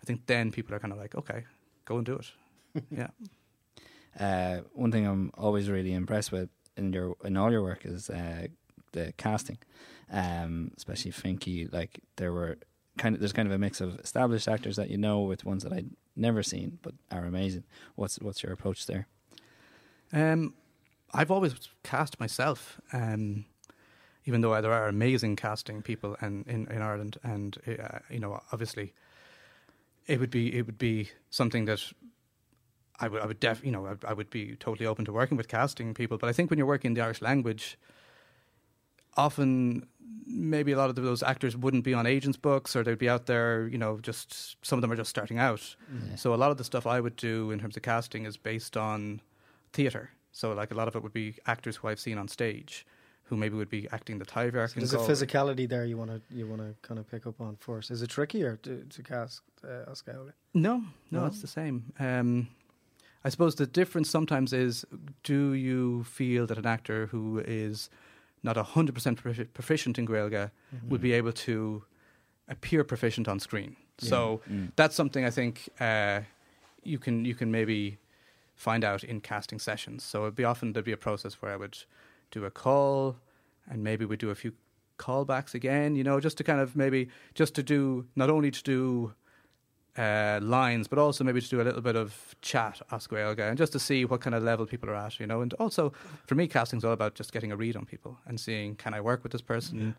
[0.00, 1.44] I think then people are kind of like, okay,
[1.86, 2.84] go and do it.
[2.90, 3.08] yeah.
[4.18, 8.10] Uh, one thing I'm always really impressed with in your in all your work is
[8.10, 8.46] uh,
[8.92, 9.58] the casting,
[10.12, 11.72] um, especially Finky.
[11.72, 12.58] Like there were
[12.98, 15.62] kind of there's kind of a mix of established actors that you know with ones
[15.62, 17.64] that I'd never seen but are amazing.
[17.94, 19.06] What's what's your approach there?
[20.12, 20.54] Um,
[21.12, 23.46] I've always cast myself, um,
[24.24, 28.40] even though there are amazing casting people and in, in Ireland, and uh, you know,
[28.52, 28.92] obviously,
[30.06, 31.92] it would be it would be something that
[33.00, 35.36] I would I would def you know I, I would be totally open to working
[35.36, 36.16] with casting people.
[36.18, 37.78] But I think when you're working in the Irish language,
[39.16, 39.86] often
[40.26, 43.26] maybe a lot of those actors wouldn't be on agents' books, or they'd be out
[43.26, 43.68] there.
[43.68, 45.76] You know, just some of them are just starting out.
[46.08, 46.16] Yeah.
[46.16, 48.76] So a lot of the stuff I would do in terms of casting is based
[48.76, 49.20] on
[49.72, 50.10] theatre.
[50.32, 52.86] So like a lot of it would be actors who I've seen on stage,
[53.24, 54.70] who maybe would be acting the Taibhdhearc.
[54.74, 57.40] So there's a physicality there you want to you want to kind of pick up
[57.40, 57.90] on first.
[57.90, 60.32] Is it trickier to, to cast uh, as Gaeilge?
[60.54, 60.78] No,
[61.10, 61.26] no, No?
[61.26, 61.92] it's the same.
[61.98, 62.48] Um,
[63.26, 64.86] I suppose the difference sometimes is:
[65.24, 67.90] do you feel that an actor who is
[68.42, 70.50] not hundred percent proficient in Gaeilge
[70.88, 71.82] would be able to
[72.48, 73.76] appear proficient on screen?
[73.98, 74.72] So Mm.
[74.76, 76.20] that's something I think uh,
[76.84, 77.98] you can you can maybe
[78.54, 80.04] find out in casting sessions.
[80.04, 81.76] So it'd be often there'd be a process where I would
[82.30, 83.16] do a call
[83.70, 84.52] and maybe we'd do a few
[84.98, 88.62] callbacks again, you know, just to kind of maybe just to do not only to
[88.62, 89.14] do
[89.96, 93.56] uh, lines, but also maybe to do a little bit of chat as Gaeilge and
[93.56, 95.40] just to see what kind of level people are at, you know.
[95.40, 95.92] And also
[96.26, 99.00] for me, casting's all about just getting a read on people and seeing can I
[99.00, 99.96] work with this person,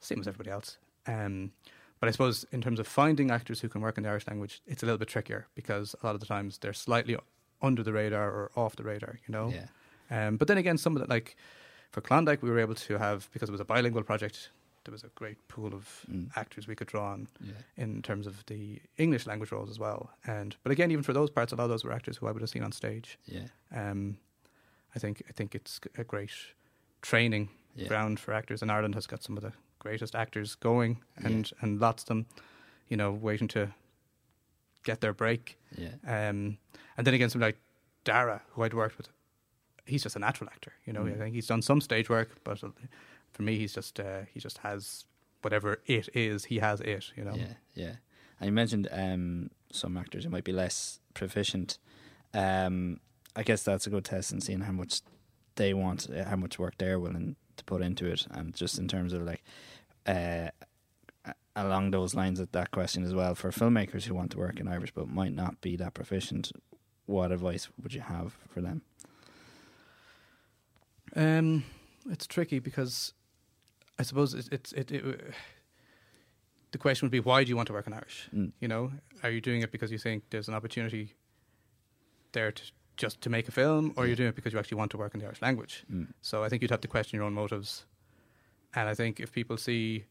[0.00, 0.78] same as everybody else.
[1.06, 1.52] Um,
[2.00, 4.60] but I suppose in terms of finding actors who can work in the Irish language,
[4.66, 7.16] it's a little bit trickier because a lot of the times they're slightly
[7.62, 9.52] under the radar or off the radar, you know.
[9.52, 9.66] Yeah.
[10.10, 11.36] Um, but then again, some of the like
[11.92, 14.50] for Klondike, we were able to have because it was a bilingual project.
[14.86, 16.30] There was a great pool of Mm.
[16.36, 17.52] actors we could draw on Yeah.
[17.76, 20.12] in terms of the English language roles as well.
[20.24, 22.32] And but again, even for those parts, a lot of those were actors who I
[22.32, 23.18] would have seen on stage.
[23.24, 23.48] Yeah.
[23.72, 24.18] Um,
[24.94, 26.30] I think I think it's a great
[27.02, 27.88] training Yeah.
[27.88, 31.80] ground for actors, and Ireland has got some of the greatest actors going, and and
[31.80, 32.26] lots of them,
[32.88, 33.74] you know, waiting to
[34.84, 35.58] get their break.
[35.76, 35.94] Yeah.
[36.04, 36.58] Um,
[36.96, 37.60] and then again, somebody like
[38.04, 39.08] Dara, who I'd worked with,
[39.84, 40.72] he's just a natural actor.
[40.84, 41.14] You know, Mm.
[41.14, 42.70] I think he's done some stage work, but uh,
[43.36, 45.04] for me, he's just uh, he just has
[45.42, 46.46] whatever it is.
[46.46, 47.12] He has it.
[47.14, 47.34] You know.
[47.34, 47.92] Yeah, yeah.
[48.40, 51.78] And you mentioned um, some actors who might be less proficient.
[52.32, 53.00] Um,
[53.34, 55.02] I guess that's a good test in seeing how much
[55.56, 58.88] they want, uh, how much work they're willing to put into it, and just in
[58.88, 59.44] terms of like
[60.06, 60.48] uh,
[61.54, 64.68] along those lines of that question as well for filmmakers who want to work in
[64.68, 66.52] Irish but might not be that proficient.
[67.04, 68.82] What advice would you have for them?
[71.14, 71.64] Um,
[72.10, 73.14] it's tricky because
[73.98, 75.02] I suppose it, it's it, it,
[76.72, 78.28] the question would be why do you want to work in Irish?
[78.34, 78.52] Mm.
[78.60, 81.14] You know, are you doing it because you think there's an opportunity
[82.32, 82.62] there to
[82.96, 84.16] just to make a film, or are you Yeah.
[84.16, 85.84] doing it because you actually want to work in the Irish language?
[85.92, 86.08] Mm.
[86.22, 87.84] So I think you'd have to question your own motives.
[88.74, 90.04] And I think if people see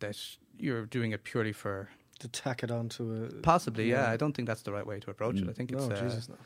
[0.00, 0.16] that
[0.58, 1.88] you're doing it purely for
[2.20, 4.10] To tack it onto a possibly, yeah, Yeah.
[4.14, 5.44] I don't think that's the right way to approach it.
[5.46, 5.50] Mm.
[5.50, 6.36] I think no, it's uh, Jesus, no.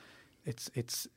[0.44, 1.08] it's it's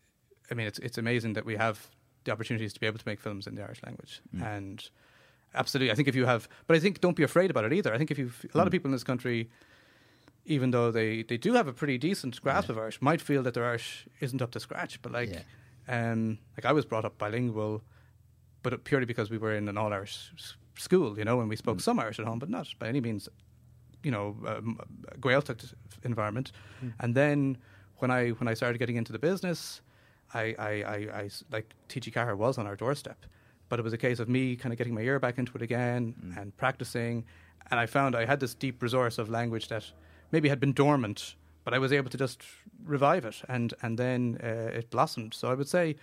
[0.49, 1.77] I mean it's it's amazing that we have
[2.23, 4.41] the opportunities to be able to make films in the Irish language Mm.
[4.57, 4.89] and
[5.55, 7.93] absolutely I think if you have but I think don't be afraid about it either
[7.93, 8.75] I think if you a lot of Mm.
[8.75, 9.49] people in this country
[10.45, 12.73] even though they they do have a pretty decent grasp Yeah.
[12.73, 15.43] of Irish might feel that their Irish isn't up to scratch but like yeah,
[16.11, 17.83] um like I was brought up bilingual
[18.63, 21.55] but purely because we were in an all Irish s- school you know and we
[21.55, 21.81] spoke Mm.
[21.81, 23.29] some Irish at home but not by any means
[24.03, 24.79] you know um,
[25.13, 26.51] a Gaeltacht environment
[26.83, 26.93] Mm.
[26.99, 27.57] and then
[27.97, 29.81] when I when I started getting into the business,
[30.33, 30.71] i, i,
[31.21, 33.25] i, like TG4 was on our doorstep,
[33.69, 35.61] but it was a case of me kind of getting my ear back into it
[35.61, 36.37] again Mm.
[36.41, 37.25] and practicing,
[37.71, 39.91] and I found I had this deep resource of language that
[40.31, 42.41] maybe had been dormant, but I was able to just
[42.85, 45.33] revive it, and and then uh, it blossomed.
[45.33, 45.95] So I would say,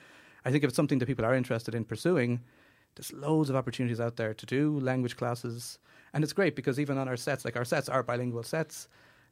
[0.45, 2.41] I think if it's something that people are interested in pursuing,
[2.95, 5.79] there's loads of opportunities out there to do language classes,
[6.12, 8.89] and it's great because even on our sets, like our sets are bilingual sets,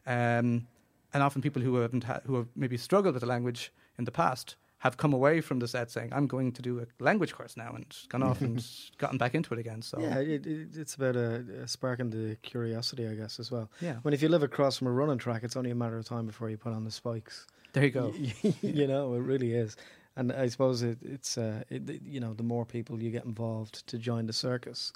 [0.07, 0.67] um,
[1.15, 4.11] and often people who haven't ha- who have maybe struggled with the language in the
[4.11, 7.57] past have come away from the set saying, "I'm going to do a language course
[7.57, 8.65] now," and gone off and
[8.99, 9.81] gotten back into it again.
[9.83, 13.71] So Yeah, it, it, it's about a, sparking the curiosity, I guess, as well.
[13.81, 16.05] yeah, When if you live across from a running track, it's only a matter of
[16.05, 17.47] time before you put on the spikes.
[17.73, 18.13] there you go.
[18.63, 19.77] You know, it really is.
[20.17, 23.87] And I suppose it, it's, uh, it, you know, the more people you get involved
[23.87, 24.93] to join the circus,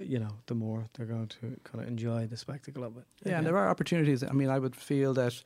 [0.00, 3.04] you know, the more they're going to kind of enjoy the spectacle of it.
[3.24, 4.24] Yeah, and there are opportunities.
[4.24, 5.40] I mean, I would feel that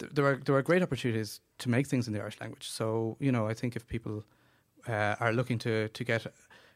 [0.00, 2.66] th- there are there are great opportunities to make things in the Irish language.
[2.68, 4.24] So you know, I think if people
[4.88, 6.26] uh, are looking to to get,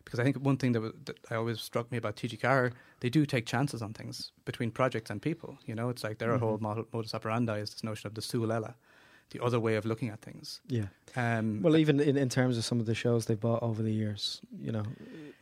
[0.05, 3.11] because I think one thing that, w- that I always struck me about TG4, they
[3.11, 5.51] do take chances on things between projects and people.
[5.69, 6.41] You know, it's like their Mhm.
[6.41, 8.75] whole model, modus operandi is this notion of the Súil Eile,
[9.35, 10.61] the other way of looking at things.
[10.69, 10.87] Yeah.
[11.17, 13.93] Um, Well, even in, in terms of some of the shows they've bought over the
[13.93, 14.85] years, you know,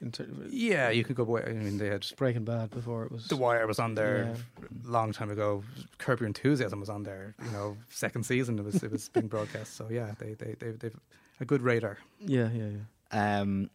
[0.01, 1.23] in ter- yeah, you could go.
[1.25, 1.43] away.
[1.47, 3.29] I mean, they had Breaking Bad before it was.
[3.29, 4.67] The Wire was on there Yeah.
[4.89, 5.63] a long time ago.
[5.99, 7.35] Curb Your Enthusiasm was on there.
[7.45, 9.77] You know, second season it was it was being broadcast.
[9.77, 10.99] So yeah, they they they they've
[11.41, 11.99] a good radar.
[12.19, 13.41] Yeah, yeah, yeah.
[13.41, 13.71] Um,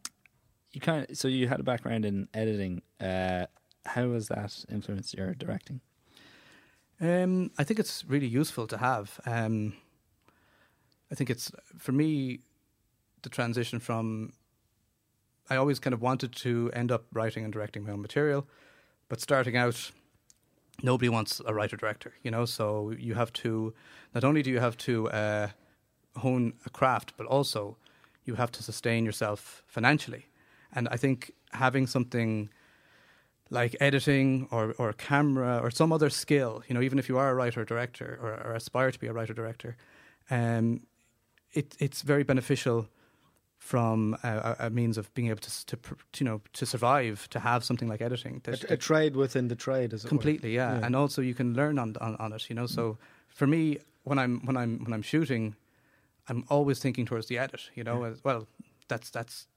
[0.73, 2.81] you kind of so you had a background in editing.
[2.99, 3.45] Uh,
[3.85, 5.79] how has that influenced your directing?
[6.99, 9.19] Um, I think it's really useful to have.
[9.25, 9.73] Um,
[11.11, 12.39] I think it's for me
[13.21, 14.33] the transition from.
[15.49, 18.45] I always kind of wanted to end up writing and directing my own material,
[19.07, 19.91] but starting out,
[20.83, 22.45] nobody wants a writer director, you know.
[22.45, 23.73] So you have to
[24.13, 25.47] not only do you have to uh,
[26.17, 27.77] hone a craft, but also
[28.25, 30.27] you have to sustain yourself financially.
[30.73, 32.49] And I think having something
[33.49, 37.29] like editing or, or camera or some other skill, you know, even if you are
[37.29, 39.77] a writer director or, or aspire to be a writer director,
[40.29, 40.81] um,
[41.53, 42.87] it, it's very beneficial
[43.57, 45.77] from a, a means of being able to, to,
[46.19, 48.41] you know, to survive, to have something like editing.
[48.47, 50.77] A, a trade within the trade, as it completely yeah.
[50.79, 50.85] Yeah.
[50.85, 52.97] and also you can learn on, on on it you know so
[53.29, 55.55] for me when i'm when i'm when i'm shooting
[56.29, 58.11] i'm always thinking towards the edit you know Yeah.
[58.11, 58.47] as well
[58.87, 59.47] that's that's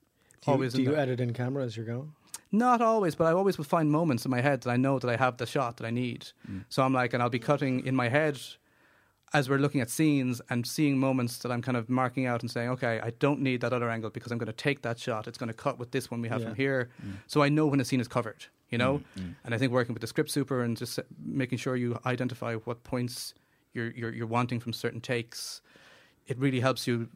[0.42, 1.00] Do you, always do in you there.
[1.00, 2.12] edit in camera as you're going?
[2.52, 5.08] not always but i always will find moments in my head that i know that
[5.10, 6.64] i have the shot that i need Mm.
[6.68, 8.38] so i'm like and i'll be cutting in my head
[9.32, 12.50] as we're looking at scenes and seeing moments that i'm kind of marking out and
[12.50, 15.26] saying okay i don't need that other angle because i'm going to take that shot
[15.28, 16.48] it's going to cut with this one we have Yeah.
[16.48, 17.12] from here Mm.
[17.26, 19.34] so i know when a scene is covered you know Mm, mm.
[19.44, 22.82] and I think working with the script super and just making sure you identify what
[22.84, 23.34] points
[23.74, 25.60] you're you're, you're wanting from certain takes,
[26.26, 27.08] it really helps you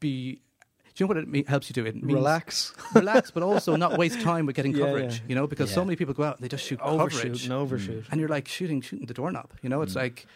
[0.00, 0.40] be.
[0.94, 1.84] Do you know what it me- helps you do?
[1.86, 5.14] It means Relax, relax, but also not waste time with getting Yeah, coverage.
[5.18, 5.22] yeah.
[5.28, 7.52] You know, because so many people go out and they just shoot overshoot coverage, and
[7.52, 8.04] overshoot.
[8.10, 9.50] and you're like shooting shooting the doorknob.
[9.62, 10.02] You know, it's Mm.
[10.04, 10.26] like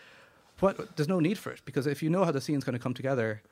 [0.62, 0.96] what?
[0.96, 2.94] There's no need for it because if you know how the scene's going to come
[2.94, 3.42] together.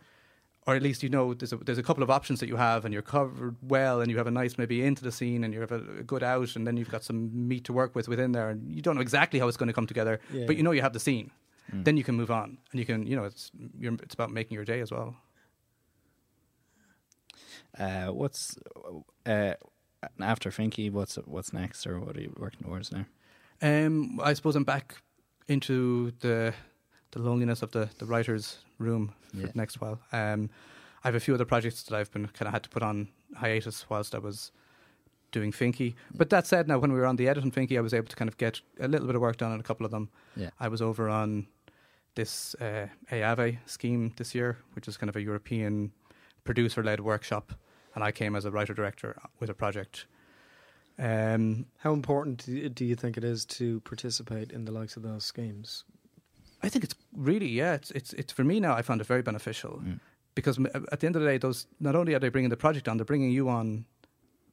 [0.67, 2.85] Or at least you know there's a, there's a couple of options that you have,
[2.85, 5.61] and you're covered well, and you have a nice maybe into the scene, and you
[5.61, 8.33] have a, a good out, and then you've got some meat to work with within
[8.33, 10.45] there, and you don't know exactly how it's going to come together, Yeah.
[10.47, 11.31] but you know you have the scene.
[11.73, 11.85] Mm.
[11.87, 14.55] Then you can move on, and you can you know it's you're, it's about making
[14.55, 15.17] your day as well.
[17.79, 18.59] Uh, what's
[19.25, 19.55] uh,
[20.21, 20.91] after Finky?
[20.93, 23.07] What's what's next, or what are you working towards now?
[23.63, 24.97] Um, I suppose I'm back
[25.49, 26.53] into the
[27.13, 29.47] the loneliness of the, the writer's room for Yeah.
[29.47, 29.99] the next while.
[30.13, 30.51] Um,
[31.03, 33.09] I have a few other projects that I've been kind of had to put on
[33.37, 34.53] hiatus whilst I was
[35.33, 35.95] doing Finky.
[36.15, 38.09] But that said, now when we were on the edit on Finky, I was able
[38.09, 40.09] to kind of get a little bit of work done on a couple of them.
[40.37, 40.51] Yeah.
[40.59, 41.47] I was over on
[42.17, 45.93] this uh, EAVE scheme this year, which is kind of a European
[46.45, 47.53] producer-led workshop,
[47.95, 50.07] and I came as a writer-director with a project.
[50.99, 52.45] Um, How important
[52.75, 55.85] do you think it is to participate in the likes of those schemes?
[56.63, 57.75] I think it's really yeah.
[57.75, 58.75] It's it's it's for me now.
[58.75, 60.01] I found it very beneficial Mm.
[60.35, 60.59] because
[60.93, 62.97] at the end of the day, those not only are they bringing the project on,
[62.99, 63.85] they're bringing you on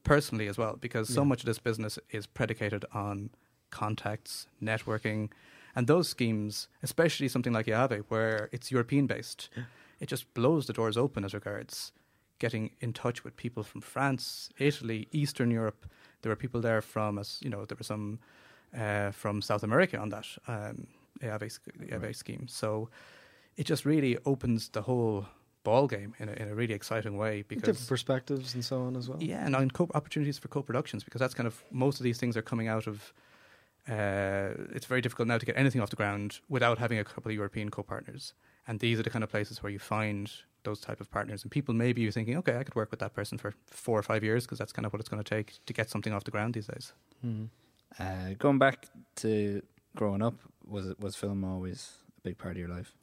[0.04, 0.76] personally as well.
[0.80, 1.28] Because so Yeah.
[1.28, 3.30] much of this business is predicated on
[3.70, 5.30] contacts, networking,
[5.76, 9.64] and those schemes, especially something like EAVE, where it's European based, Yeah.
[10.00, 11.92] it just blows the doors open as regards
[12.40, 15.86] getting in touch with people from France, Italy, Eastern Europe.
[16.22, 18.20] There were people there from, as you know, there were some
[18.74, 20.88] uh, from South America on that um,
[21.22, 22.16] EAVE, sc- EAVE Right.
[22.16, 22.48] scheme.
[22.48, 22.90] So
[23.56, 25.26] it just really opens the whole
[25.64, 28.96] ball game in a, in a really exciting way Different because perspectives and so on
[28.96, 29.18] as well.
[29.22, 32.38] yeah, and on co- opportunities for co-productions because that's kind of most of these things
[32.38, 33.14] are coming out of.
[33.90, 37.30] Uh, it's very difficult now to get anything off the ground without having a couple
[37.30, 38.34] of European co-partners,
[38.68, 40.30] and these are the kind of places where you find
[40.64, 41.42] those type of partners.
[41.44, 44.04] And people maybe you're thinking, okay, I could work with that person for four or
[44.04, 46.26] five years because that's kind of what it's going to take to get something off
[46.26, 46.92] the ground these days.
[47.26, 47.48] Mhm.
[47.98, 49.62] Uh, going back to
[49.98, 50.36] growing up,
[50.66, 52.94] was it was film always a big part of your life?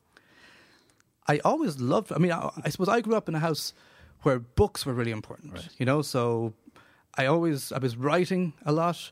[1.27, 2.13] I always loved.
[2.13, 3.75] I mean, I, I suppose I grew up in a house
[4.23, 5.55] where books were really important.
[5.55, 5.69] Right.
[5.79, 6.55] You know, so
[7.17, 9.11] I always I was writing a lot.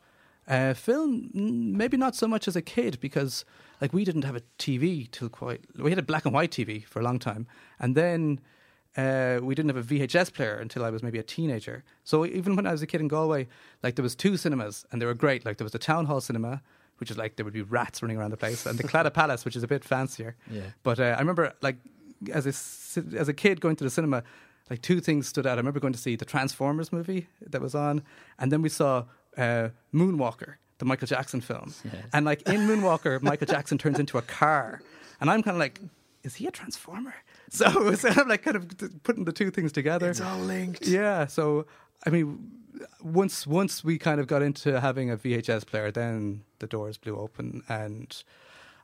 [0.49, 3.45] Uh, film, maybe not so much as a kid because
[3.81, 5.61] like we didn't have a TV till quite.
[5.77, 7.47] We had a black and white TV for a long time,
[7.79, 8.41] and then
[8.97, 11.85] uh, we didn't have a VHS player until I was maybe a teenager.
[12.05, 13.49] So even when I was a kid in Galway,
[13.83, 15.45] like there was two cinemas and they were great.
[15.45, 16.63] Like there was the Town Hall Cinema,
[16.99, 19.45] which is like there would be rats running around the place, and the Claddagh Palace,
[19.45, 20.37] which is a bit fancier.
[20.51, 20.63] Yeah.
[20.83, 21.77] But uh, I remember, like,
[22.33, 24.23] as a as a kid going to the cinema,
[24.71, 25.55] like two things stood out.
[25.55, 28.03] I remember going to see the Transformers movie that was on,
[28.39, 29.05] and then we saw
[29.37, 31.75] uh, Moonwalker, the Michael Jackson film.
[31.85, 32.05] Yes.
[32.13, 34.81] And like in Moonwalker, Michael Jackson turns into a car,
[35.21, 35.81] and I'm kind of like,
[36.23, 37.15] is he a transformer?
[37.55, 40.09] So, so I'm like kind of putting the two things together.
[40.09, 40.87] It's all linked.
[40.87, 41.27] Yeah.
[41.27, 41.67] So
[42.07, 42.51] I mean,
[43.03, 47.17] once once we kind of got into having a VHS player, then the doors blew
[47.19, 48.09] open, and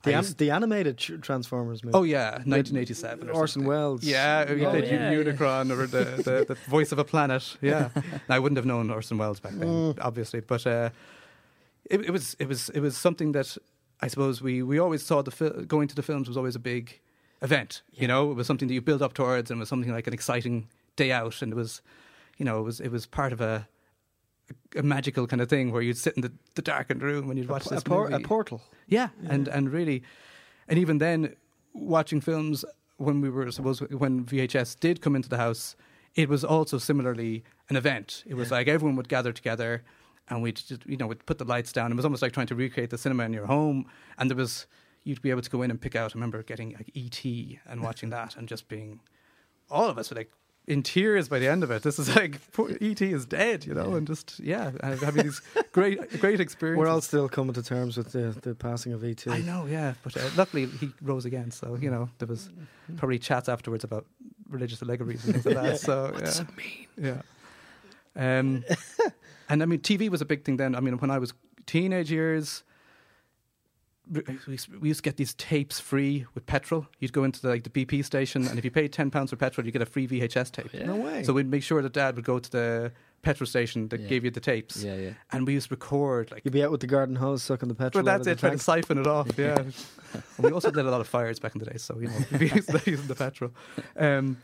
[0.05, 1.97] The, the animated Transformers movie.
[1.97, 3.29] oh yeah, 1987.
[3.29, 3.69] or Orson something.
[3.69, 4.05] Welles.
[4.05, 5.25] Yeah, you Oh, did yeah, U- yeah.
[5.33, 7.57] Unicron or the, the, the voice of a planet.
[7.63, 7.89] Yeah,
[8.29, 10.91] Now, I wouldn't have known Orson Welles back then, obviously, but uh,
[11.91, 13.57] it, it was it was it was something that
[14.01, 16.61] I suppose we we always saw the fil- going to the films was always a
[16.61, 17.01] big
[17.43, 17.83] event.
[17.95, 20.07] You know, it was something that you build up towards, and it was something like
[20.07, 21.83] an exciting day out, and it was,
[22.39, 23.67] you know, it was it was part of a.
[24.77, 27.49] A magical kind of thing where you'd sit in the, the darkened room and you'd
[27.49, 28.61] watch a, this por- a portal.
[28.87, 30.03] Yeah, and and really,
[30.69, 31.37] and even then,
[31.73, 32.65] watching films
[32.97, 35.77] when we were suppose when VHS did come into the house,
[36.15, 38.25] it was also similarly an event.
[38.27, 38.57] It was Yeah.
[38.59, 39.83] like everyone would gather together,
[40.29, 41.91] and we'd just, you know we'd put the lights down.
[41.93, 43.87] It was almost like trying to recreate the cinema in your home,
[44.19, 44.67] and there was
[45.05, 46.13] you'd be able to go in and pick out.
[46.13, 47.25] I remember getting like ET
[47.67, 49.01] and watching that, and just being
[49.71, 50.31] all of us were like.
[50.69, 53.73] In tears by the end of it, this is like poor ET is dead, you
[53.75, 53.97] know, Yeah.
[53.97, 55.41] and just yeah, having these
[55.73, 56.79] great, great experiences.
[56.79, 59.27] We're all still coming to terms with the, the passing of ET.
[59.29, 61.51] I know, yeah, but uh, luckily he rose again.
[61.51, 62.51] So you know there was
[62.99, 64.05] probably chats afterwards about
[64.51, 65.81] religious allegories and things like that.
[65.89, 67.23] So What's yeah, it mean?
[68.17, 68.39] yeah.
[68.39, 68.65] Um,
[69.49, 70.75] and I mean, TV was a big thing then.
[70.75, 71.33] I mean, when I was
[71.67, 72.63] teenage years,
[74.11, 76.87] we used- to get these tapes free with petrol.
[76.99, 79.37] You'd go into the, like the BP station, and if you paid ten pounds for
[79.37, 80.71] petrol, you get a free VHS tape.
[80.73, 80.87] Yeah.
[80.87, 81.23] No way.
[81.25, 82.93] So we'd make sure that Dad would go to the
[83.23, 84.07] petrol station that Yeah.
[84.09, 85.11] gave you the tapes, Yeah, yeah.
[85.33, 87.75] and we used to record like You'd be out with the garden hose sucking the
[87.75, 88.05] petrol.
[88.05, 89.29] But out that's of it, the trying to siphon it off.
[89.37, 89.59] Yeah.
[90.13, 92.15] and we also did a lot of fires back in the day, so you know,
[92.39, 93.51] we used to using the petrol.
[93.97, 94.37] Um,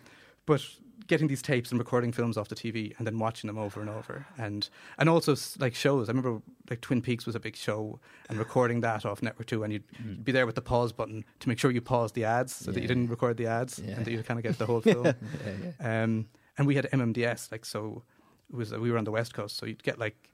[0.45, 0.61] but
[1.07, 3.91] getting these tapes and recording films off the TV and then watching them over and
[3.91, 6.09] over, and and also like shows.
[6.09, 6.41] I remember
[6.71, 9.85] like Twin Peaks was a big show, and recording that off Network Two, and you'd
[10.03, 10.25] Mm.
[10.25, 12.81] be there with the pause button to make sure you paused the ads so that
[12.81, 13.97] you didn't record the ads Yeah.
[13.97, 15.05] and that you kind of get the whole film.
[15.07, 15.13] yeah,
[15.81, 16.03] yeah.
[16.05, 18.03] Um, and we had MMDS, like so.
[18.51, 20.31] It was we were on the west coast, so you'd get like,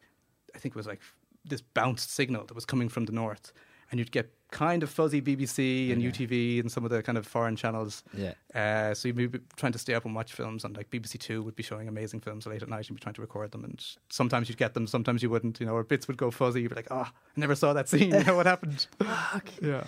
[0.54, 1.00] I think it was like
[1.44, 3.52] this bounced signal that was coming from the north,
[3.90, 6.10] and you'd get kind of fuzzy BBC and Yeah.
[6.10, 8.02] UTV and some of the kind of foreign channels.
[8.12, 8.32] Yeah.
[8.54, 11.42] Uh, so you'd be trying to stay up and watch films, and like BBC Two
[11.42, 13.64] would be showing amazing films late at night, and you'd be trying to record them,
[13.64, 16.62] and sometimes you'd get them, sometimes you wouldn't, you know, or bits would go fuzzy.
[16.62, 18.12] You'd be like, oh, I never saw that scene.
[18.12, 18.86] You know what happened?
[19.62, 19.84] yeah.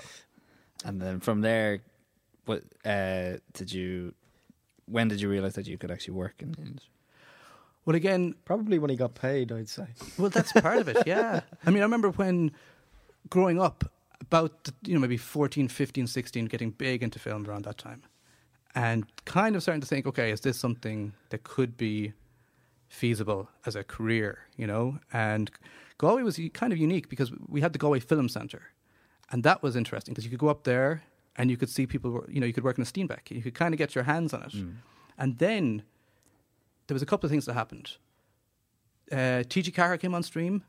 [0.85, 1.81] And then from there,
[2.45, 4.15] what uh, did you?
[4.87, 6.91] When did you realize that you could actually work in the industry?
[7.85, 9.87] Well, again, Probably when he got paid, I'd say.
[10.19, 11.41] Well, that's part of it, yeah.
[11.67, 12.53] I mean, I remember when
[13.33, 17.79] growing up, about, you know, maybe 14, 15, 16, getting big into film around that
[17.79, 18.03] time.
[18.75, 22.13] And kind of starting to think, okay, is this something that could be
[22.91, 24.99] feasible as a career, you know?
[25.15, 25.51] And
[25.97, 28.65] Galway was kind of unique because we had the Galway Film Centre.
[29.31, 31.03] And that was interesting because you could go up there
[31.37, 33.31] and you could see people, you know, you could work in a Steenbeck.
[33.31, 34.53] You could kind of get your hands on it.
[34.53, 34.75] Mm.
[35.17, 35.85] And then
[36.87, 37.97] there was a couple of things that happened.
[39.11, 40.65] Uh, TG4 came on stream,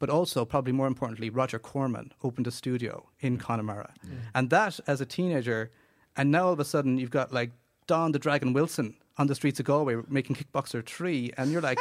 [0.00, 3.40] but also, probably more importantly, Roger Corman opened a studio in mm.
[3.40, 3.92] Connemara.
[4.34, 5.70] And that, as a teenager,
[6.16, 7.50] and now all of a sudden you've got like
[7.86, 11.78] Don the Dragon Wilson on the streets of Galway making Kickboxer 3, and you're like,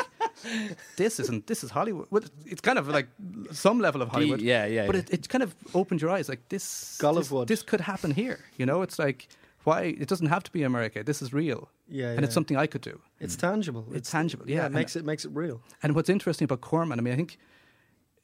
[0.98, 2.30] this isn't, this is Hollywood.
[2.46, 3.08] It's kind of like
[3.52, 4.42] some level of Hollywood.
[4.42, 4.86] yeah, yeah.
[4.86, 5.02] But yeah.
[5.04, 8.40] it, it kind of opened your eyes like this, this, this could happen here.
[8.58, 9.30] You know, it's like,
[9.64, 9.96] why?
[9.98, 11.04] It doesn't have to be America.
[11.04, 11.70] This is real.
[11.88, 13.00] Yeah, And it's something I could do.
[13.20, 13.86] It's tangible.
[13.94, 14.64] It's tangible, yeah.
[14.64, 15.62] it And- makes it makes it real.
[15.82, 17.38] And what's interesting about Corman, I mean, I think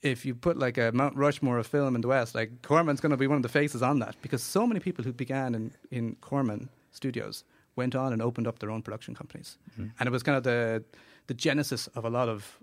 [0.02, 3.12] if you put like a Mount Rushmore of film in the West, like Corman's going
[3.12, 5.72] to be one of the faces on that because so many people who began in,
[5.92, 7.44] in Corman studios
[7.76, 9.58] went on and opened up their own production companies.
[9.80, 9.92] Mhm.
[10.00, 10.84] And it was kind of the,
[11.28, 12.60] the genesis of a lot of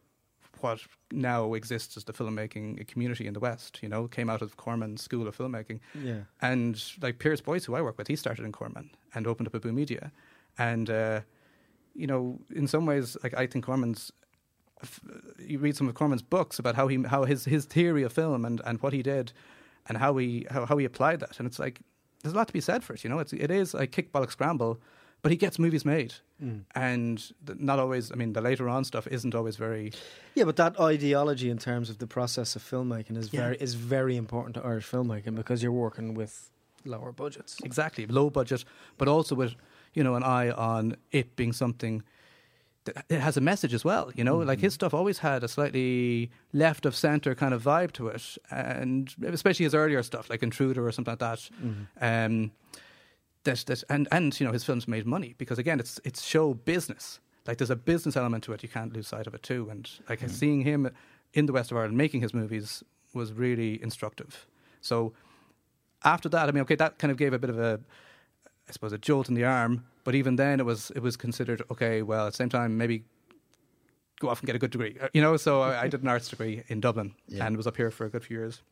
[0.60, 0.80] what
[1.10, 5.02] now exists as the filmmaking community in the West, you know, came out of Corman's
[5.02, 5.80] School of Filmmaking.
[6.00, 6.20] Yeah.
[6.40, 9.54] And like Pierce Boyce, who I work with, he started in Corman and opened up
[9.54, 10.12] a Boo Media.
[10.58, 11.20] And, uh,
[11.94, 14.12] you know, in some ways, like I think Corman's,
[15.38, 18.44] you read some of Corman's books about how he, how his, his theory of film
[18.44, 19.32] and, and what he did
[19.88, 21.38] and how he, how, how he applied that.
[21.38, 21.80] And it's like,
[22.22, 23.02] there's a lot to be said for it.
[23.04, 24.80] You know, it's it is a kick bollock scramble,
[25.22, 26.62] but he gets movies made, Mm.
[26.74, 28.10] and not always.
[28.10, 29.92] I mean, the later on stuff isn't always very.
[30.34, 33.40] Yeah, but that ideology in terms of the process of filmmaking is Yeah.
[33.42, 36.50] very is very important to Irish filmmaking because you're working with
[36.84, 37.58] lower budgets.
[37.64, 38.64] Exactly, low budget,
[38.98, 39.54] but also with
[39.94, 42.02] you know an eye on it being something
[42.86, 44.10] it has a message as well.
[44.14, 44.76] You know, like his mm-hmm.
[44.76, 49.64] stuff always had a slightly left of center kind of vibe to it, and especially
[49.64, 51.38] his earlier stuff like Intruder or something like that.
[51.62, 51.82] Mm-hmm.
[52.00, 52.52] Um,
[53.44, 56.54] that that and and you know his films made money because again it's it's show
[56.54, 57.20] business.
[57.46, 58.62] Like there's a business element to it.
[58.62, 59.68] You can't lose sight of it too.
[59.70, 60.28] And like mm-hmm.
[60.28, 60.90] seeing him
[61.34, 64.46] in the west of Ireland making his movies was really instructive.
[64.80, 65.12] So
[66.04, 67.80] after that, I mean, okay, that kind of gave a bit of a,
[68.68, 69.84] I suppose, a jolt in the arm.
[70.04, 72.02] But even then, it was it was considered okay.
[72.02, 73.04] Well, at the same time, maybe
[74.20, 74.96] go off and get a good degree.
[75.00, 77.44] Uh, You know, so I, I did an arts degree in Dublin Yeah.
[77.46, 78.62] and was up here for a good few years.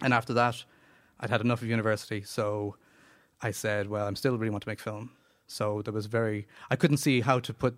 [0.00, 0.64] And after that,
[1.20, 2.76] I'd had enough of university, so
[3.42, 5.10] I said, well, I'm still really want to make film.
[5.46, 7.74] So there was very, I couldn't see how to put,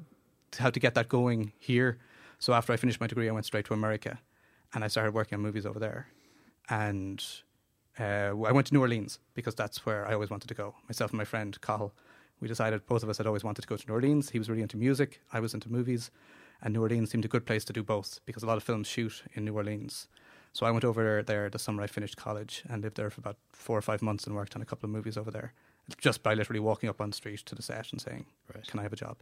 [0.58, 1.98] how to get that going here.
[2.38, 4.20] So after I finished my degree, I went straight to America,
[4.74, 6.08] and I started working on movies over there.
[6.68, 7.24] And
[7.98, 10.74] uh, I went to New Orleans because that's where I always wanted to go.
[10.88, 11.92] Myself and my friend Cathal,
[12.40, 14.30] we decided both of us had always wanted to go to New Orleans.
[14.30, 16.10] He was really into music, I was into movies,
[16.62, 18.86] and New Orleans seemed a good place to do both because a lot of films
[18.86, 20.08] shoot in New Orleans.
[20.52, 23.36] So I went over there the summer I finished college and lived there for about
[23.52, 25.52] four or five months and worked on a couple of movies over there,
[25.98, 28.66] just by literally walking up on the street to the set and saying, Right.
[28.66, 29.18] "Can I have a job?"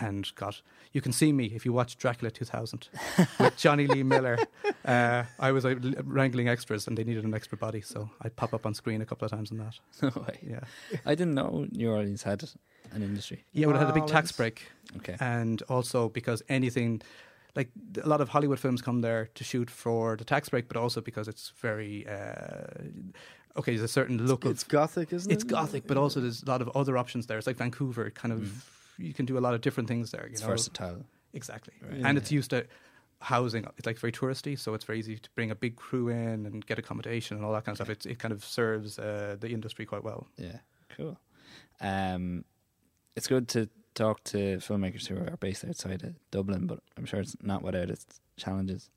[0.00, 0.56] And God,
[0.92, 2.88] you can see me if you watch Dracula 2000
[3.40, 4.38] with Jonny Lee Miller.
[4.84, 5.74] Uh, I was uh,
[6.04, 9.06] wrangling extras and they needed an extra body, so I'd pop up on screen a
[9.06, 9.78] couple of times in that.
[10.02, 10.38] No way.
[10.42, 10.60] Yeah,
[11.06, 12.42] I didn't know New Orleans had
[12.92, 13.44] an industry.
[13.52, 14.66] yeah, but it had a big tax break.
[14.98, 15.16] Okay.
[15.20, 17.00] and also because anything
[17.54, 17.68] like
[18.02, 21.00] a lot of Hollywood films come there to shoot for the tax break, but also
[21.00, 22.64] because it's very uh,
[23.56, 23.72] okay.
[23.72, 25.46] There's a certain look It's of gothic, isn't it's it?
[25.46, 27.38] It's gothic, but also there's a lot of other options there.
[27.38, 28.40] It's like Vancouver, kind of.
[28.40, 28.60] Mm.
[28.98, 30.26] You can do a lot of different things there.
[30.26, 31.04] You It's know, versatile.
[31.32, 32.00] exactly, Right.
[32.04, 32.66] and it's used to
[33.20, 33.64] housing.
[33.78, 36.64] It's like very touristy, so it's very easy to bring a big crew in and
[36.66, 37.90] get accommodation and all that kind of stuff.
[37.90, 40.26] It it kind of serves uh, the industry quite well.
[40.36, 40.58] Yeah,
[40.96, 41.18] cool.
[41.80, 42.44] Um,
[43.16, 47.20] it's good to talk to filmmakers who are based outside of Dublin, but I'm sure
[47.20, 48.90] it's not without its challenges.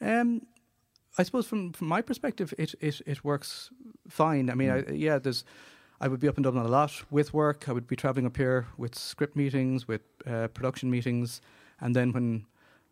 [0.00, 0.46] Um,
[1.16, 3.70] I suppose from from my perspective, it it, it works
[4.08, 4.50] fine.
[4.50, 5.44] I mean, I, yeah, there's.
[6.00, 7.68] I would be up in Dublin a lot with work.
[7.68, 11.40] I would be traveling up here with script meetings, with uh, production meetings,
[11.80, 12.46] and then when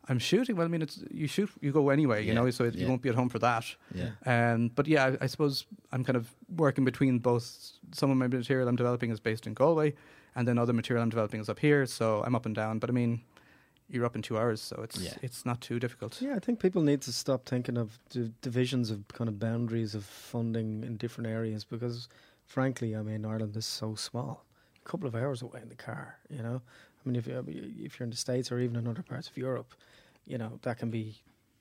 [0.09, 2.65] I'm shooting, well, I mean, it's you shoot, you go anyway, you Yeah, know, so
[2.65, 3.65] it, you won't be at home for that.
[3.95, 4.11] Yeah.
[4.25, 7.45] Um, but yeah, I, I suppose I'm kind of working between both.
[7.93, 9.95] Some of my material I'm developing is based in Galway,
[10.35, 11.87] and then other material I'm developing is up here.
[11.87, 12.79] So I'm up and down.
[12.79, 13.21] But I mean,
[13.89, 15.15] you're up in two hours, so it's Yeah.
[15.23, 16.21] it's not too difficult.
[16.23, 19.95] Yeah, I think people need to stop thinking of the divisions of kind of boundaries
[19.95, 22.09] of funding in different areas because,
[22.47, 24.45] frankly, I mean, Ireland is so small.
[24.85, 26.63] A couple of hours away in the car, you know.
[26.65, 27.45] I mean, if you
[27.79, 29.75] if you're in the states or even in other parts of Europe,
[30.27, 31.17] you know that can be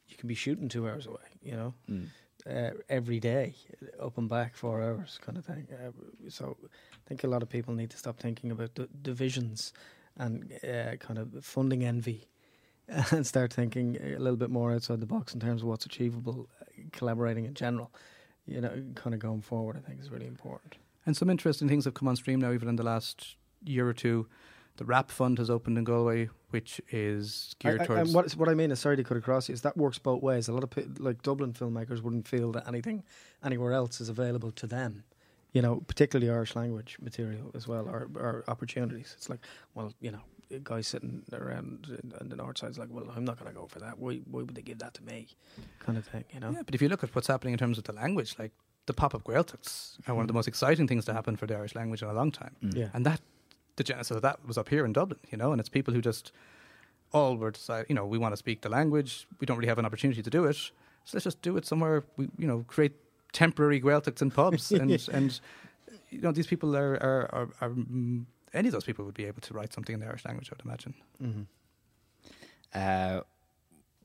[0.07, 2.07] you can be shooting two hours away, you know, Mm.
[2.47, 3.55] uh, every day,
[3.99, 5.67] up and back four hours, kind of thing.
[5.73, 5.91] Uh,
[6.29, 9.73] so, I think a lot of people need to stop thinking about the divisions
[10.17, 12.27] and uh, kind of funding envy
[13.11, 16.47] and start thinking a little bit more outside the box in terms of what's achievable,
[16.61, 17.91] uh, collaborating in general.
[18.47, 20.75] You know, kind of going forward, I think is really important.
[21.05, 23.93] And some interesting things have come on stream now, even in the last year or
[23.93, 24.27] two.
[24.77, 28.01] The WRAP Fund has opened in Galway, which is geared I- I- towards.
[28.09, 30.21] and what, what I mean is, sorry to cut across you, is that works both
[30.21, 30.47] ways.
[30.49, 33.03] A lot of like Dublin filmmakers wouldn't feel that anything
[33.43, 35.03] anywhere else is available to them.
[35.53, 39.13] You know, particularly Irish language material as well, or, or opportunities.
[39.17, 39.39] It's like,
[39.73, 40.19] well, you know,
[40.51, 43.67] a guy sitting around on the north side's like, well, I'm not going to go
[43.67, 43.99] for that.
[43.99, 45.27] Why, why would they give that to me?
[45.79, 46.51] Kind of thing, you know.
[46.51, 48.51] Yeah, but if you look at what's happening in terms of the language, like
[48.85, 51.55] the pop up Gaeltachts are one of the most exciting things to happen for the
[51.55, 52.55] Irish language in a long time.
[52.63, 52.75] Mm.
[52.75, 52.89] Yeah.
[52.93, 53.21] And that,
[53.75, 56.01] the genesis of that was up here in Dublin, you know, and it's people who
[56.01, 56.31] just
[57.11, 59.79] all were decide, you know, we want to speak the language, we don't really have
[59.79, 62.03] an opportunity to do it, so let's just do it somewhere.
[62.17, 62.93] We, you know, create
[63.31, 65.39] temporary Gaeltachts in pubs, and and
[66.09, 67.73] you know, these people are are, are, are
[68.55, 70.53] any of those people would be able to write something in the Irish language, I
[70.55, 70.93] would imagine.
[71.19, 71.43] hmm
[72.73, 73.21] Uh,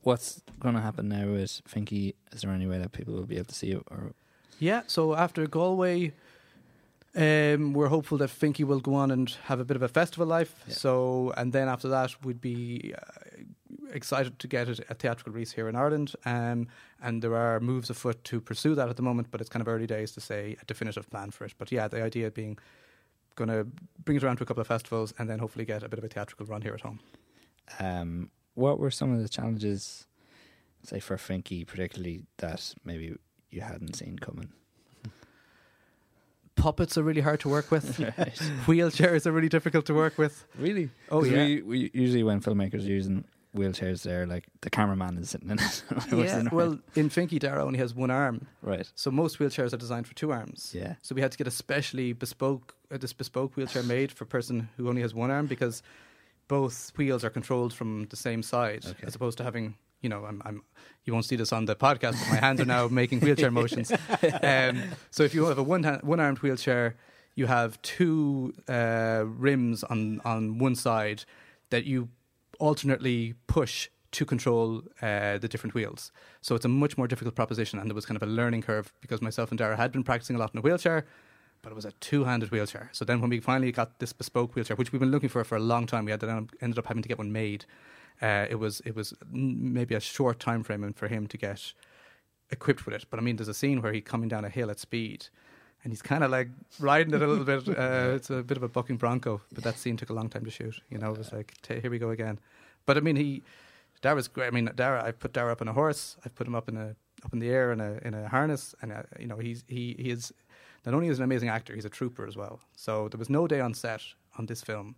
[0.03, 2.13] what's going to happen now is Finky?
[2.31, 3.83] Is there any way that people will be able to see it?
[3.89, 4.13] Or
[4.59, 6.13] Yeah, so after Galway,
[7.15, 10.25] um, we're hopeful that Finky will go on and have a bit of a festival
[10.27, 10.53] life.
[10.67, 10.73] Yeah.
[10.75, 15.51] So, and then after that, we'd be uh, excited to get it a theatrical release
[15.51, 16.13] here in Ireland.
[16.25, 16.67] Um,
[17.01, 19.67] and there are moves afoot to pursue that at the moment, but it's kind of
[19.67, 21.53] early days to say a definitive plan for it.
[21.57, 22.57] But yeah, the idea being
[23.35, 23.67] going to
[24.03, 26.05] bring it around to a couple of festivals and then hopefully get a bit of
[26.05, 26.99] a theatrical run here at home.
[27.79, 30.07] um, what were some of the challenges,
[30.83, 33.15] say for Finky particularly, that maybe
[33.49, 34.51] you hadn't seen coming?
[36.55, 37.97] puppets are really hard to work with.
[38.67, 40.45] Wheelchairs are really difficult to work with.
[40.57, 40.89] Really?
[41.09, 41.43] Oh yeah.
[41.43, 43.25] We, we usually when filmmakers are using
[43.55, 45.83] wheelchairs, they're like the cameraman is sitting in it.
[46.11, 46.43] yeah.
[46.51, 48.89] Well, in Finky, Dara only has one arm, right.
[48.95, 50.71] so most wheelchairs are designed for two arms.
[50.75, 50.95] Yeah.
[51.01, 54.27] So we had to get a specially bespoke, uh, this bespoke wheelchair made for a
[54.27, 55.83] person who only has one arm because
[56.47, 59.03] both wheels are controlled from the same side, Okay.
[59.07, 60.63] as opposed to having, you know, I'm, I'm,
[61.05, 63.91] you won't see this on the podcast, but my hands are now making wheelchair motions.
[64.43, 66.95] Um, so if you have a one hand, one armed wheelchair,
[67.35, 71.23] you have two uh, rims on on one side
[71.69, 72.09] that you
[72.61, 76.11] alternately push to control uh, the different wheels.
[76.41, 78.93] So it's a much more difficult proposition, and there was kind of a learning curve
[79.01, 81.05] because myself and Dara had been practicing a lot in a wheelchair,
[81.61, 82.89] but it was a two-handed wheelchair.
[82.91, 85.55] So then, when we finally got this bespoke wheelchair, which we've been looking for for
[85.55, 87.65] a long time, we had to, ended up having to get one made.
[88.21, 91.73] Uh, it was it was maybe a short time frame for him to get
[92.51, 93.05] equipped with it.
[93.09, 95.27] But I mean, there's a scene where he's coming down a hill at speed.
[95.83, 97.67] And he's kind of like riding it a little bit.
[97.67, 100.45] Uh, it's a bit of a bucking bronco, but that scene took a long time
[100.45, 100.79] to shoot.
[100.89, 102.39] You know, it was like, t- here we go again.
[102.85, 103.41] But I mean, he
[104.01, 104.47] Dara's great.
[104.47, 105.03] I mean, Dara.
[105.03, 106.17] I put Dara up on a horse.
[106.25, 108.75] I put him up in a up in the air in a in a harness,
[108.81, 110.33] and uh, you know, he's he he is
[110.85, 112.59] not only is an amazing actor, he's a trooper as well.
[112.75, 114.01] So there was no day on set
[114.37, 114.95] on this film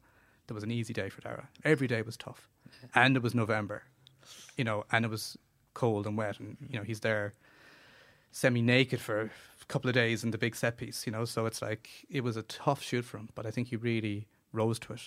[0.48, 1.50] that was an easy day for Dara.
[1.66, 2.48] Every day was tough,
[2.96, 3.84] and it was November,
[4.58, 5.38] you know, and it was
[5.74, 7.34] cold and wet, and you know, he's there
[8.32, 9.30] semi naked for
[9.68, 11.26] couple of days in the big set piece, you know.
[11.26, 14.28] So it's like it was a tough shoot for him, but I think he really
[14.52, 15.02] rose to it,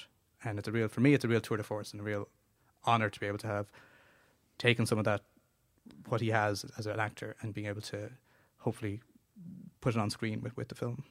[0.45, 2.29] and it's a real for me, it's a real tour de force and a real
[2.85, 3.71] honor to be able to have
[4.59, 5.23] taken some of that
[6.09, 8.11] what he has as an actor and being able to
[8.59, 9.01] hopefully
[9.81, 11.05] put it on screen with, with the film.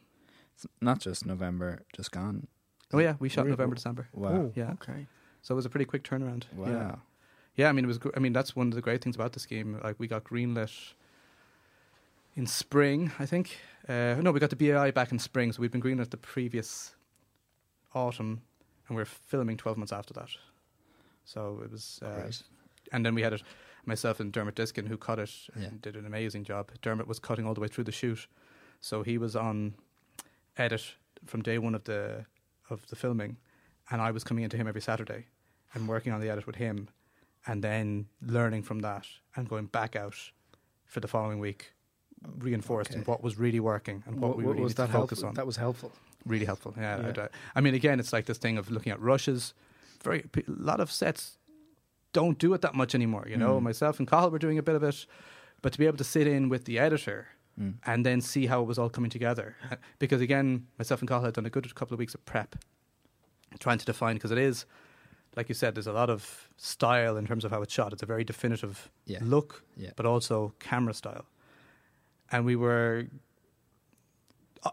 [0.55, 2.47] It's not just November, just gone.
[2.93, 3.51] Oh yeah, we shot Really?
[3.51, 4.07] November, December.
[4.13, 4.29] Wow.
[4.31, 4.71] Oh, Yeah.
[4.73, 5.07] Okay.
[5.41, 6.43] So it was a pretty quick turnaround.
[6.55, 6.67] Wow.
[6.67, 6.95] Yeah.
[7.55, 7.97] Yeah, I mean it was.
[7.99, 9.79] gr- I mean that's one of the great things about the scheme.
[9.83, 10.93] Like we got greenlit
[12.35, 13.57] in spring, I think.
[13.87, 16.95] Uh, no, we got the BAI back in spring, so we'd been greenlit the previous
[17.93, 18.41] autumn,
[18.87, 20.29] and we are filming twelve months after that.
[21.23, 22.07] So it was, uh,
[22.91, 23.43] and then we had it
[23.85, 25.69] myself and Dermot Diskin who cut it and Yeah.
[25.81, 26.71] did an amazing job.
[26.81, 28.27] Dermot was cutting all the way through the shoot,
[28.81, 29.75] so he was on
[30.57, 32.25] edit from day one of the
[32.69, 33.37] of the filming,
[33.91, 35.27] and I was coming into him every Saturday
[35.73, 36.89] and working on the edit with him,
[37.45, 39.05] and then learning from that
[39.35, 40.15] and going back out
[40.85, 41.73] for the following week,
[42.39, 43.11] reinforced in Okay.
[43.11, 45.29] what was really working and what, What, we really was that to focus helpful?
[45.29, 45.33] on.
[45.35, 45.91] That was helpful.
[46.25, 46.73] really helpful.
[46.77, 47.23] Yeah, Yeah.
[47.23, 49.53] Uh, I mean, again, it's like this thing of looking at rushes.
[50.03, 51.37] Very a lot of sets
[52.13, 53.25] don't do it that much anymore.
[53.27, 53.63] You know, Mm.
[53.63, 55.05] myself and Cathal were doing a bit of it,
[55.61, 57.27] but to be able to sit in with the editor
[57.59, 57.75] Mm.
[57.85, 59.55] and then see how it was all coming together.
[59.99, 62.55] Because again, myself and Cathal had done a good couple of weeks of prep,
[63.59, 64.65] trying to define because it is,
[65.35, 67.93] like you said, there's a lot of style in terms of how it's shot.
[67.93, 69.19] It's a very definitive Yeah.
[69.21, 69.91] look, Yeah.
[69.95, 71.25] but also camera style.
[72.31, 73.07] And we were,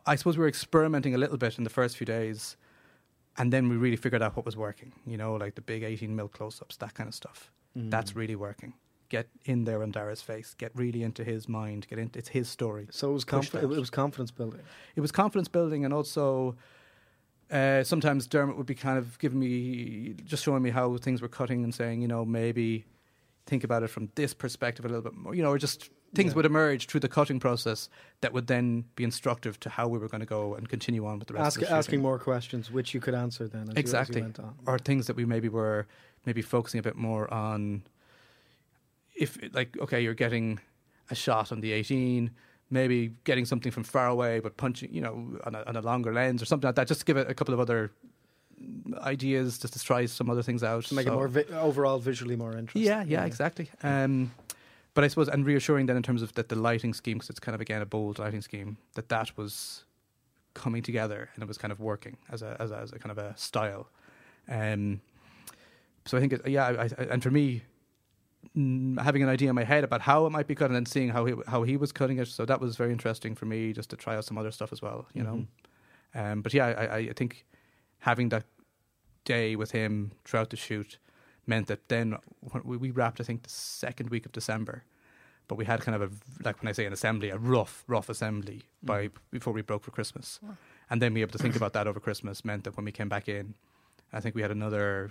[0.07, 2.57] I- suppose, we were experimenting a little bit in the first few days,
[3.36, 4.92] and then we really figured out what was working.
[5.07, 7.50] You know, like the big 18 mil close-ups, that kind of stuff.
[7.76, 7.90] Mm.
[7.90, 8.74] That's really working.
[9.09, 10.55] Get in there on Dara's face.
[10.55, 11.86] Get really into his mind.
[11.88, 12.88] Get into it's his story.
[12.90, 13.62] So it was that.
[13.62, 14.61] it was confidence building.
[14.96, 16.57] It was confidence building, and also
[17.53, 21.28] uh, sometimes Dermot would be kind of giving me, just showing me how things were
[21.28, 22.86] cutting and saying, you know, maybe
[23.44, 26.33] think about it from this perspective a little bit more, you know, or just things
[26.33, 26.37] Yeah.
[26.37, 27.89] would emerge through the cutting process
[28.21, 31.19] that would then be instructive to how we were going to go and continue on
[31.19, 33.67] with the rest Ask, of the asking more questions, which you could answer then.
[33.69, 34.17] You, Exactly.
[34.19, 34.55] you went on.
[34.67, 35.87] or things that we maybe were
[36.27, 37.83] maybe focusing a bit more on
[39.15, 40.59] if like okay you're getting
[41.11, 42.31] a shot on the 18
[42.71, 46.13] maybe getting something from far away but punching you know on a, on a longer
[46.13, 47.91] lens or something like that just to give it a couple of other
[49.03, 52.37] ideas just to try some other things out to make it more vi- overall visually
[52.37, 52.83] more interesting.
[52.83, 53.69] yeah, yeah, exactly.
[53.83, 54.31] Um,
[54.95, 57.40] but I suppose, and reassuring then in terms of that the lighting scheme, because it's
[57.40, 59.84] kind of again a bold lighting scheme, that that was
[60.55, 63.11] coming together and it was kind of working as a as a, as a kind
[63.11, 63.88] of a style.
[64.49, 65.01] Um,
[66.05, 67.62] so I think, it, yeah, I, I, and for me,
[68.57, 70.86] mm, having an idea in my head about how it might be cut and then
[70.86, 73.72] seeing how he how he was cutting it, so that was very interesting for me
[73.72, 75.47] just to try out some other stuff as well, you know.
[76.14, 77.47] Um, but yeah, I, I think
[78.01, 78.45] having that
[79.24, 80.99] day with him throughout the shoot
[81.47, 82.16] meant that then
[82.64, 84.84] we, we wrapped, I think, the second week of December.
[85.49, 86.14] But we had kind of a
[86.45, 89.90] like when I say an assembly, a rough, rough assembly by before we broke for
[89.90, 90.40] Christmas,
[90.88, 93.09] and then be able to think about that over Christmas meant that when we came
[93.09, 93.55] back in,
[94.12, 95.11] I think we had another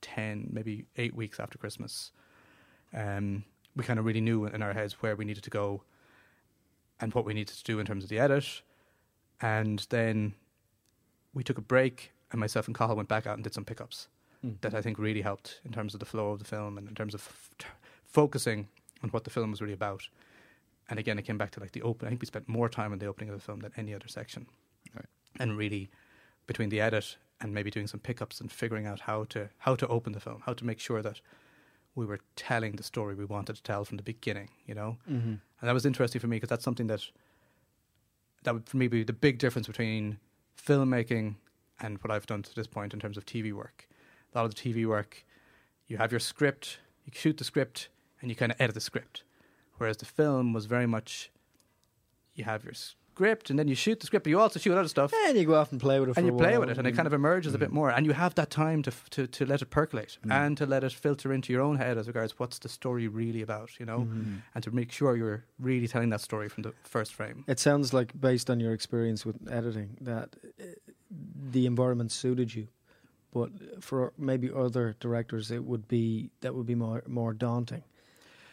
[0.00, 2.12] ten, maybe eight weeks after Christmas.
[2.94, 3.44] Um,
[3.76, 5.82] we kind of really knew in our heads where we needed to go,
[7.00, 8.62] and what we needed to do in terms of the edit,
[9.40, 10.34] and then
[11.34, 14.08] we took a break, and myself and Cathal went back out and did some pickups
[14.44, 14.60] Mm.
[14.60, 16.94] that I think really helped in terms of the flow of the film and in
[16.94, 17.66] terms of f- t-
[18.04, 18.68] focusing
[19.02, 20.08] on what the film was really about.
[20.90, 22.06] And again, it came back to like the open.
[22.06, 24.08] I think we spent more time on the opening of the film than any other
[24.08, 24.46] section.
[25.38, 25.90] and really
[26.46, 29.86] between the edit and maybe doing some pickups and figuring out how to how to
[29.88, 31.20] open the film, how to make sure that
[31.94, 34.96] we were telling the story we wanted to tell from the beginning, you know.
[35.10, 35.28] Mm-hmm.
[35.28, 37.02] And that was interesting for me because that's something that
[38.44, 40.18] that would for me be the big difference between
[40.56, 41.36] filmmaking
[41.80, 43.88] and what I've done to this point in terms of TV work.
[44.34, 45.24] A lot of the TV work,
[45.86, 47.88] you have your script, you shoot the script,
[48.20, 49.22] and you kind of edit the script.
[49.78, 51.30] Whereas the film was very much
[52.34, 54.88] you have your script and then you shoot the script, but you also shoot other
[54.88, 55.12] stuff.
[55.26, 56.16] And you go off and play with it.
[56.16, 58.12] And you play with it, and it kind of emerges a bit more, and you
[58.12, 60.32] have that time to to, to let it percolate Mm.
[60.32, 63.40] and to let it filter into your own head as regards what's the story really
[63.42, 64.42] about, you know, Mhm.
[64.54, 67.44] and to make sure you're really telling that story from the first frame.
[67.46, 70.64] It sounds like, based on your experience with editing, that uh,
[71.52, 72.66] the environment suited you.
[73.34, 73.50] But
[73.82, 77.82] for maybe other directors, it would be that would be more more daunting,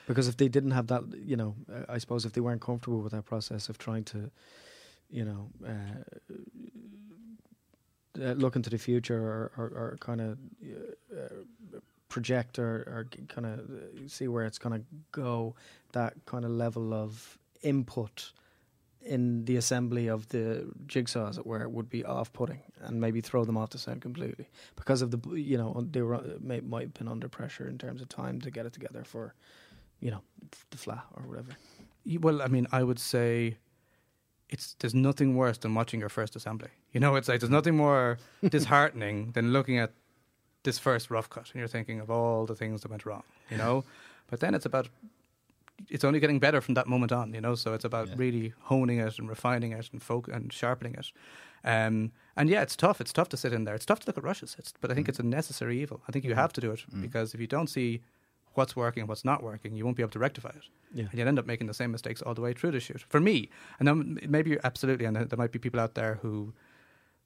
[0.08, 1.56] because if they didn't have that, you know,
[1.88, 4.32] I suppose if they weren't comfortable with that process of trying to,
[5.12, 6.34] you know, uh,
[8.20, 10.38] uh, look into the future or, or, or kind of
[11.16, 11.80] uh,
[12.10, 13.60] project or, or kind of
[14.12, 15.56] see where it's going to go,
[15.94, 18.32] that kind of level of input
[19.04, 23.46] in the assembly of the jigsaw, as it were, would be off-putting and maybe throw
[23.46, 26.94] them off the sound completely because of the you know they were may, might have
[26.94, 29.34] been under pressure in terms of time to get it together for
[30.00, 30.22] you know
[30.70, 31.52] the flat or whatever.
[32.20, 33.58] Well, I mean, I would say
[34.50, 36.70] it's there's nothing worse than watching your first assembly.
[36.92, 38.18] You know, it's like there's nothing more
[38.50, 39.94] disheartening than looking at
[40.64, 43.24] this first rough cut and you're thinking of all the things that went wrong.
[43.50, 43.84] You know,
[44.30, 44.90] but then it's about
[45.90, 47.34] it's only getting better from that moment on.
[47.34, 48.16] You know, so it's about Yeah.
[48.18, 51.12] really honing it and refining it and folk and sharpening it.
[51.64, 53.00] Um, and yeah, it's tough.
[53.02, 53.76] It's tough to sit in there.
[53.76, 54.56] It's tough to look at rushes.
[54.58, 55.10] It's, but I think Mm.
[55.10, 56.02] it's a necessary evil.
[56.08, 57.02] I think you have to do it Mm.
[57.02, 58.02] because if you don't see
[58.54, 60.64] what's working and what's not working, you won't be able to rectify it
[60.94, 63.02] Yeah, and you'll end up making the same mistakes all the way through the shoot.
[63.08, 66.54] For me, and then maybe you're absolutely, and there might be people out there who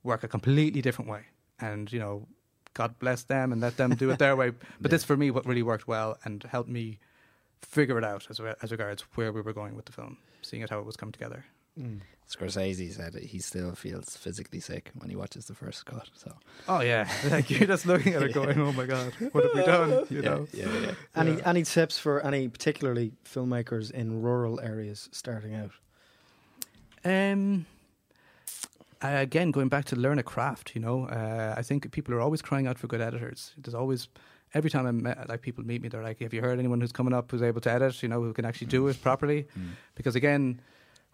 [0.03, 1.23] work a completely different way,
[1.59, 2.27] and you know,
[2.75, 4.49] God bless them and let them do it their way.
[4.51, 4.87] But Yeah.
[4.89, 6.99] this, for me, what really worked well and helped me
[7.65, 10.69] figure it out as as regards where we were going with the film, seeing it
[10.69, 11.45] how it was coming together.
[11.79, 11.99] Mm.
[12.29, 16.09] Scorsese said he still feels physically sick when he watches the first cut.
[16.15, 16.31] So
[16.67, 19.63] Oh yeah, like you're just looking at it going, "Oh my God, what have we
[19.63, 20.47] done?" You know.
[20.53, 20.91] yeah, yeah, yeah.
[21.21, 21.49] Any Yeah.
[21.49, 25.71] any tips for any particularly filmmakers in rural areas starting out?
[27.03, 27.65] Um,
[29.01, 32.41] again, going back to learn a craft, you know, uh, I think people are always
[32.41, 33.53] crying out for good editors.
[33.57, 34.07] There's always,
[34.55, 36.91] every time I met, like people meet me, they're like, "Have you heard anyone who's
[36.99, 38.01] coming up who's able to edit?
[38.01, 39.71] You know, who can actually do it properly?" Mm.
[39.93, 40.61] Because again,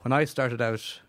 [0.03, 1.01] when I started out,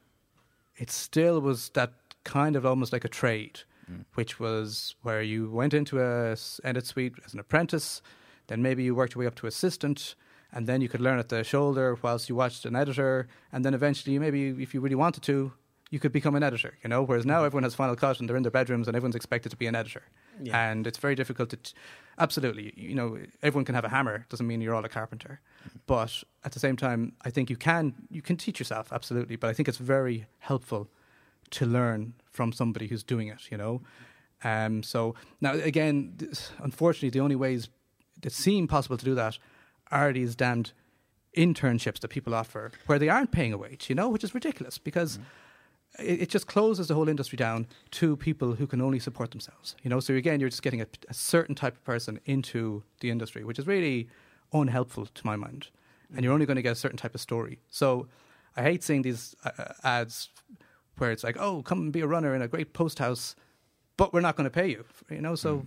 [0.77, 1.93] it still was that
[2.25, 3.61] kind of almost like a trade,
[3.91, 4.05] Mm.
[4.15, 8.01] which was where you went into a edit suite as an apprentice,
[8.47, 10.15] then maybe you worked your way up to assistant,
[10.53, 13.75] and then you could learn at the shoulder whilst you watched an editor, and then
[13.75, 15.53] eventually, maybe if you really wanted to,
[15.91, 16.73] you could become an editor.
[16.83, 19.17] You know, whereas now everyone has Final Cut and they're in their bedrooms and everyone's
[19.17, 20.03] expected to be an editor,
[20.71, 21.57] and it's very difficult to.
[21.57, 21.73] T-
[22.19, 24.27] absolutely, you know, everyone can have a hammer.
[24.29, 25.41] Doesn't mean you're all a carpenter,
[25.87, 29.37] but at the same time, I think you can you can teach yourself absolutely.
[29.37, 30.89] But I think it's very helpful
[31.51, 33.51] to learn from somebody who's doing it.
[33.51, 33.83] You know,
[34.45, 37.69] um, so now again, this- unfortunately, the only ways
[38.23, 39.39] that seem possible to do that
[39.91, 40.73] are these damned
[41.37, 43.89] internships that people offer where they aren't paying a wage.
[43.89, 45.19] You know, which is ridiculous because.
[45.99, 49.77] It, it just closes the whole industry down to people who can only support themselves.
[49.83, 53.11] You know, so again, you're just getting a, a certain type of person into the
[53.11, 54.09] industry, which is really
[54.53, 55.69] unhelpful to my mind.
[56.15, 57.59] And you're only going to get a certain type of story.
[57.71, 58.07] So
[58.57, 60.29] I hate seeing these uh, uh, ads
[60.99, 63.35] where it's like, "Oh, come and be a runner in a great post house,
[63.97, 65.67] but we're not going to pay you." You know, so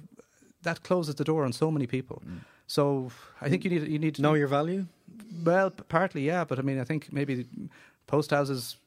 [0.62, 2.22] that closes the door on so many people.
[2.26, 2.40] Mm.
[2.68, 3.12] So
[3.42, 4.86] I think you need you need to Know your value.
[5.44, 7.46] well, partly, yeah, but I mean, I think maybe
[8.08, 8.78] post houses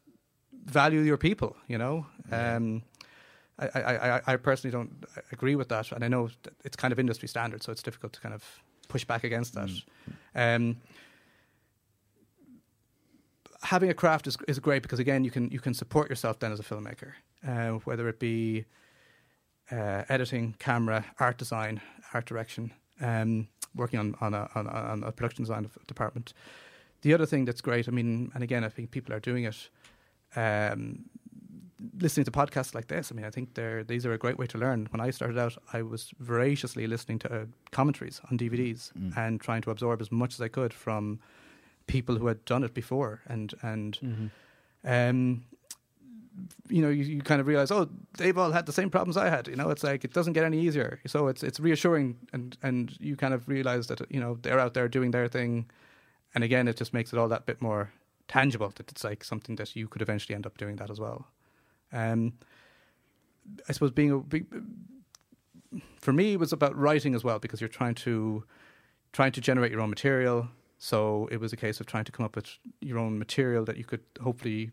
[0.71, 1.57] value your people.
[1.67, 2.83] You know, um,
[3.59, 6.31] I, I, I, I personally don't agree with that, and I know
[6.65, 8.45] it's kind of industry standard, so it's difficult to kind of
[8.89, 9.71] push back against that.
[10.35, 10.77] Um,
[13.63, 16.53] having a craft is is great because again, you can you can support yourself then
[16.53, 17.13] as a filmmaker,
[17.47, 18.65] uh, whether it be
[19.71, 21.81] uh, editing, camera, art design,
[22.15, 26.33] art direction, um, working on on a, on, a, on a production design department.
[27.03, 29.69] The other thing that's great, I mean, and again, I think people are doing it.
[30.37, 31.05] Um,
[32.01, 34.47] listening to podcasts like this, I mean, I think they're these are a great way
[34.49, 34.89] to learn.
[34.91, 39.17] When I started out, I was voraciously listening to uh, commentaries on DVDs Mm.
[39.17, 41.19] and trying to absorb as much as I could from
[41.87, 44.27] people who had done it before, and and Mm-hmm.
[44.85, 45.43] um,
[46.69, 49.29] you know, you, you kind of realize, oh, they've all had the same problems I
[49.29, 49.49] had.
[49.49, 51.01] You know, it's like it doesn't get any easier.
[51.07, 54.75] So it's it's reassuring, and and you kind of realize that you know they're out
[54.75, 55.67] there doing their thing,
[56.35, 57.91] and again, it just makes it all that bit more
[58.29, 58.73] tangible.
[58.77, 61.27] That it's like something that you could eventually end up doing that as well.
[61.93, 62.35] Um,
[63.69, 64.45] I suppose being a be,
[66.01, 68.45] for me it was about writing as well because you're trying to
[69.13, 70.49] trying to generate your own material.
[70.79, 72.47] So it was a case of trying to come up with
[72.81, 74.71] your own material that you could hopefully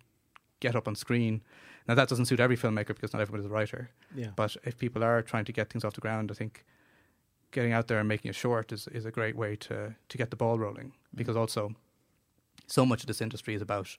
[0.60, 1.42] get up on screen.
[1.88, 3.90] Now that doesn't suit every filmmaker because not everybody's a writer.
[4.16, 4.30] Yeah.
[4.36, 6.66] But if people are trying to get things off the ground, I think
[7.52, 10.30] getting out there and making a short is, is a great way to, to get
[10.30, 10.94] the ball rolling.
[11.14, 11.74] Because also,
[12.68, 13.98] so much of this industry is about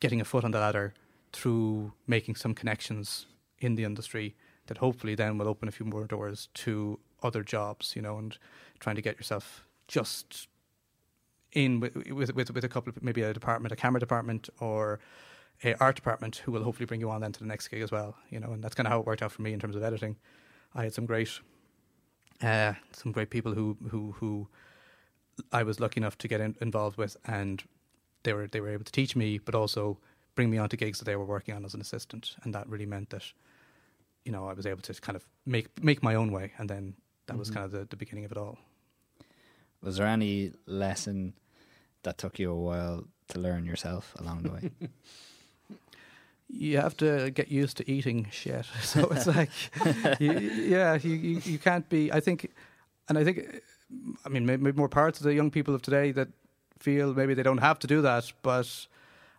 [0.00, 0.94] getting a foot on the ladder
[1.32, 3.26] through making some connections
[3.58, 4.34] in the industry
[4.66, 8.38] that hopefully then will open a few more doors to other jobs, you know, and
[8.78, 10.48] trying to get yourself just
[11.52, 14.98] in with with with, a couple of maybe a department, a camera department, or
[15.64, 17.90] a art department who will hopefully bring you on then to the next gig as
[17.90, 18.16] well.
[18.30, 19.82] You know, and that's kind of how it worked out for me in terms of
[19.82, 20.16] editing.
[20.74, 21.40] I had some great,
[22.42, 24.48] uh, some great people who who who
[25.52, 27.62] I was lucky enough to get in, involved with, and
[28.22, 29.98] they were they were able to teach me, but also
[30.34, 32.86] bring me onto gigs that they were working on as an assistant, and that really
[32.86, 33.22] meant that,
[34.24, 36.94] you know, I was able to kind of make make my own way, and then
[37.26, 37.54] that was Mhm.
[37.54, 38.58] kind of the, the beginning of it all.
[39.82, 41.34] Was there any lesson
[42.02, 44.70] that took you a while to learn yourself along the way?
[46.48, 48.66] you have to get used to eating shit.
[48.82, 49.50] So it's like,
[50.20, 52.12] you, yeah, you, you you can't be.
[52.12, 52.50] I think,
[53.08, 53.38] and I think,
[54.24, 56.28] I mean, maybe more parts of the young people of today that
[56.78, 58.32] feel maybe they don't have to do that.
[58.42, 58.86] But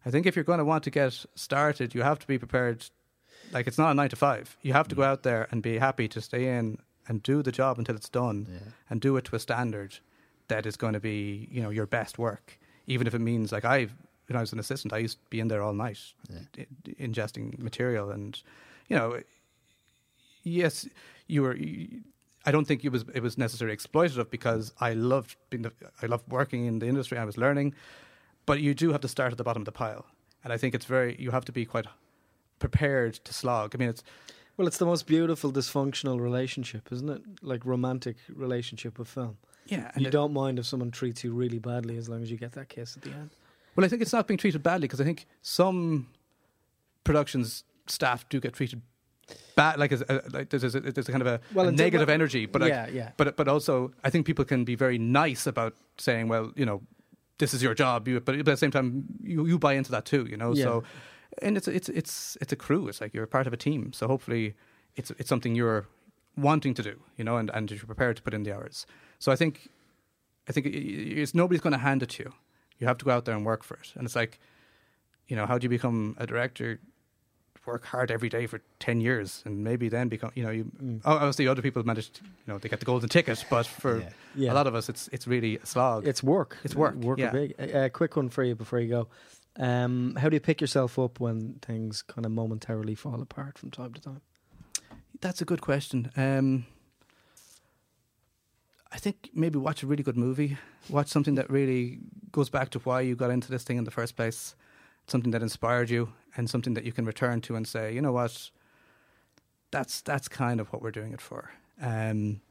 [0.05, 2.85] I think if you're going to want to get started, you have to be prepared.
[3.51, 4.57] Like it's not a nine to five.
[4.61, 5.07] You have to go mm.
[5.07, 6.77] out there and be happy to stay in
[7.07, 8.71] and do the job until it's done, yeah.
[8.89, 9.99] and do it to a standard
[10.49, 12.59] that is going to be, you know, your best work.
[12.85, 13.87] Even if it means like I,
[14.27, 16.65] when I was an assistant, I used to be in there all night Yeah.
[16.99, 18.41] ingesting material and
[18.89, 19.21] you know
[20.43, 20.87] yes
[21.27, 22.01] you were you-
[22.47, 25.71] I don't think it was it was necessarily exploitative because I loved being the,
[26.01, 27.69] I loved working in the industry I was learning
[28.49, 30.03] but you do have to start at the bottom of the pile
[30.43, 31.87] and I think it's very you have to be quite
[32.59, 34.03] prepared to slog I mean it's
[34.57, 37.21] Well, it's the most beautiful dysfunctional relationship, isn't it?
[37.51, 39.35] Like romantic relationship with film.
[39.75, 42.37] yeah you it- don't mind if someone treats you really badly as long as you
[42.45, 43.29] get that kiss at the end.
[43.75, 46.07] well I think it's not being treated badly because I think some
[47.03, 48.81] productions staff do get treated
[49.55, 52.09] bad like, as, uh, like there's, a, there's a kind of a, Well, a negative
[52.09, 53.11] energy but I, yeah, yeah.
[53.17, 56.81] but but also I think people can be very nice about saying, well, you know,
[57.37, 58.07] this is your job.
[58.07, 60.53] You, but at the same time, you, you buy into that too, you know.
[60.53, 60.63] Yeah.
[60.63, 60.83] So,
[61.41, 62.87] and it's it's it's it's a crew.
[62.87, 63.93] It's like you're part of a team.
[63.93, 64.55] So hopefully,
[64.95, 65.85] it's it's something you're
[66.35, 68.85] wanting to do, you know, and and you're prepared to put in the hours.
[69.19, 69.69] So I think,
[70.47, 72.33] I think it's nobody's going to hand it to you.
[72.79, 73.93] You have to go out there and work for it.
[73.95, 74.39] And it's like,
[75.27, 76.79] you know, how do you become a director?
[77.67, 80.71] Work hard every day for ten years, and maybe then become, you know, you.
[80.81, 81.01] Mm.
[81.03, 84.09] Obviously, other people managed, you know, they get the golden ticket, but for Yeah.
[84.35, 84.53] yeah.
[84.53, 86.07] a lot of us, it's it's really a slog.
[86.07, 86.57] It's work.
[86.63, 87.29] It's work, Work yeah.
[87.29, 87.55] a big.
[87.59, 89.07] A, a quick one for you before you go.
[89.59, 93.69] Um, how do you pick yourself up when things kind of momentarily fall apart from
[93.71, 94.21] time to time?
[95.19, 96.09] That's a good question.
[96.15, 96.65] Um,
[98.93, 100.57] I think maybe watch a really good movie.
[100.89, 101.99] Watch something that really
[102.31, 104.55] goes back to why you got into this thing in the first place.
[105.07, 108.11] Something that inspired you, and something that you can return to and say, you know
[108.11, 108.51] what,
[109.71, 111.51] that's that's kind of what we're doing it for.
[111.81, 112.41] Um,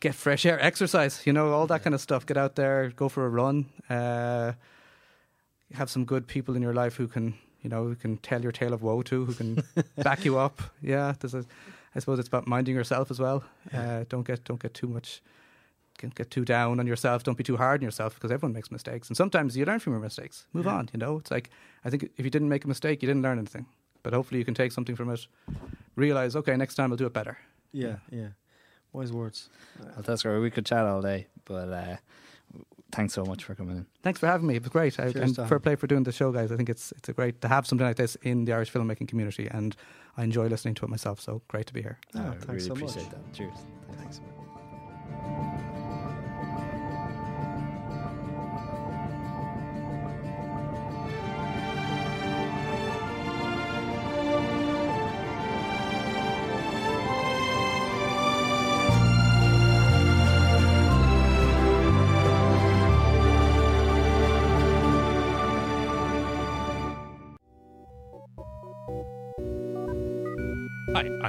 [0.00, 2.26] get fresh air, exercise, you know, all that kind of stuff.
[2.26, 3.66] Get out there, go for a run.
[3.88, 4.52] Uh,
[5.72, 8.52] have some good people in your life who can, you know, who can tell your
[8.52, 9.62] tale of woe to, who can
[10.02, 10.60] back you up.
[10.82, 11.44] Yeah, there's a.
[11.96, 13.44] I suppose it's about minding yourself as well.
[13.72, 15.22] Uh, don't get don't get too much,
[15.98, 17.22] get, get too down on yourself.
[17.22, 19.92] Don't be too hard on yourself because everyone makes mistakes, and sometimes you learn from
[19.94, 20.46] your mistakes.
[20.52, 20.74] Move Yeah.
[20.74, 20.90] on.
[20.92, 21.50] You know, it's like
[21.84, 23.66] I think if you didn't make a mistake, you didn't learn anything.
[24.02, 25.26] But hopefully, you can take something from it.
[25.96, 27.38] Realize, okay, next time I'll do it better.
[27.72, 28.28] Yeah, yeah.
[28.92, 29.48] Wise words.
[29.80, 30.38] Well, that's great.
[30.40, 31.96] We could chat all day, but uh,
[32.92, 33.86] thanks so much for coming in.
[34.02, 34.56] Thanks for having me.
[34.56, 35.00] It was great.
[35.00, 35.48] I, Cheers, and Tom.
[35.48, 36.52] fair play for doing the show, guys.
[36.52, 39.08] I think it's it's a great to have something like this in the Irish filmmaking
[39.08, 39.74] community, and
[40.16, 41.18] I enjoy listening to it myself.
[41.20, 41.98] So great to be here.
[42.14, 42.82] Oh, I thanks really so much.
[42.82, 43.32] appreciate that.
[43.32, 43.58] Cheers.
[43.98, 44.20] Thanks.
[45.22, 45.53] Hi,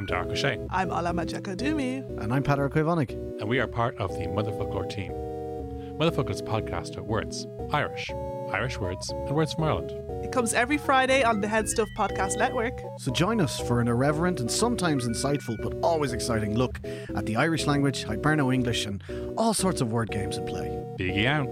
[0.06, 2.22] I'm Darach Ó Séaghdha, I'm Alama Jakadumi.
[2.22, 3.10] And I'm Patrick Koivonic.
[3.39, 5.12] and we are part of the Motherfoclóir team.
[5.97, 8.12] Motherfoclóir's podcast of words, Irish,
[8.53, 9.91] Irish words, and words from Ireland.
[10.24, 12.80] It comes every Friday on the HeadStuff Podcast Network.
[12.99, 16.80] So join us for an irreverent and sometimes insightful but always exciting look
[17.16, 19.01] at the Irish language, Hiberno English, and
[19.38, 20.68] all sorts of word games and play.
[20.99, 21.47] Biggie out.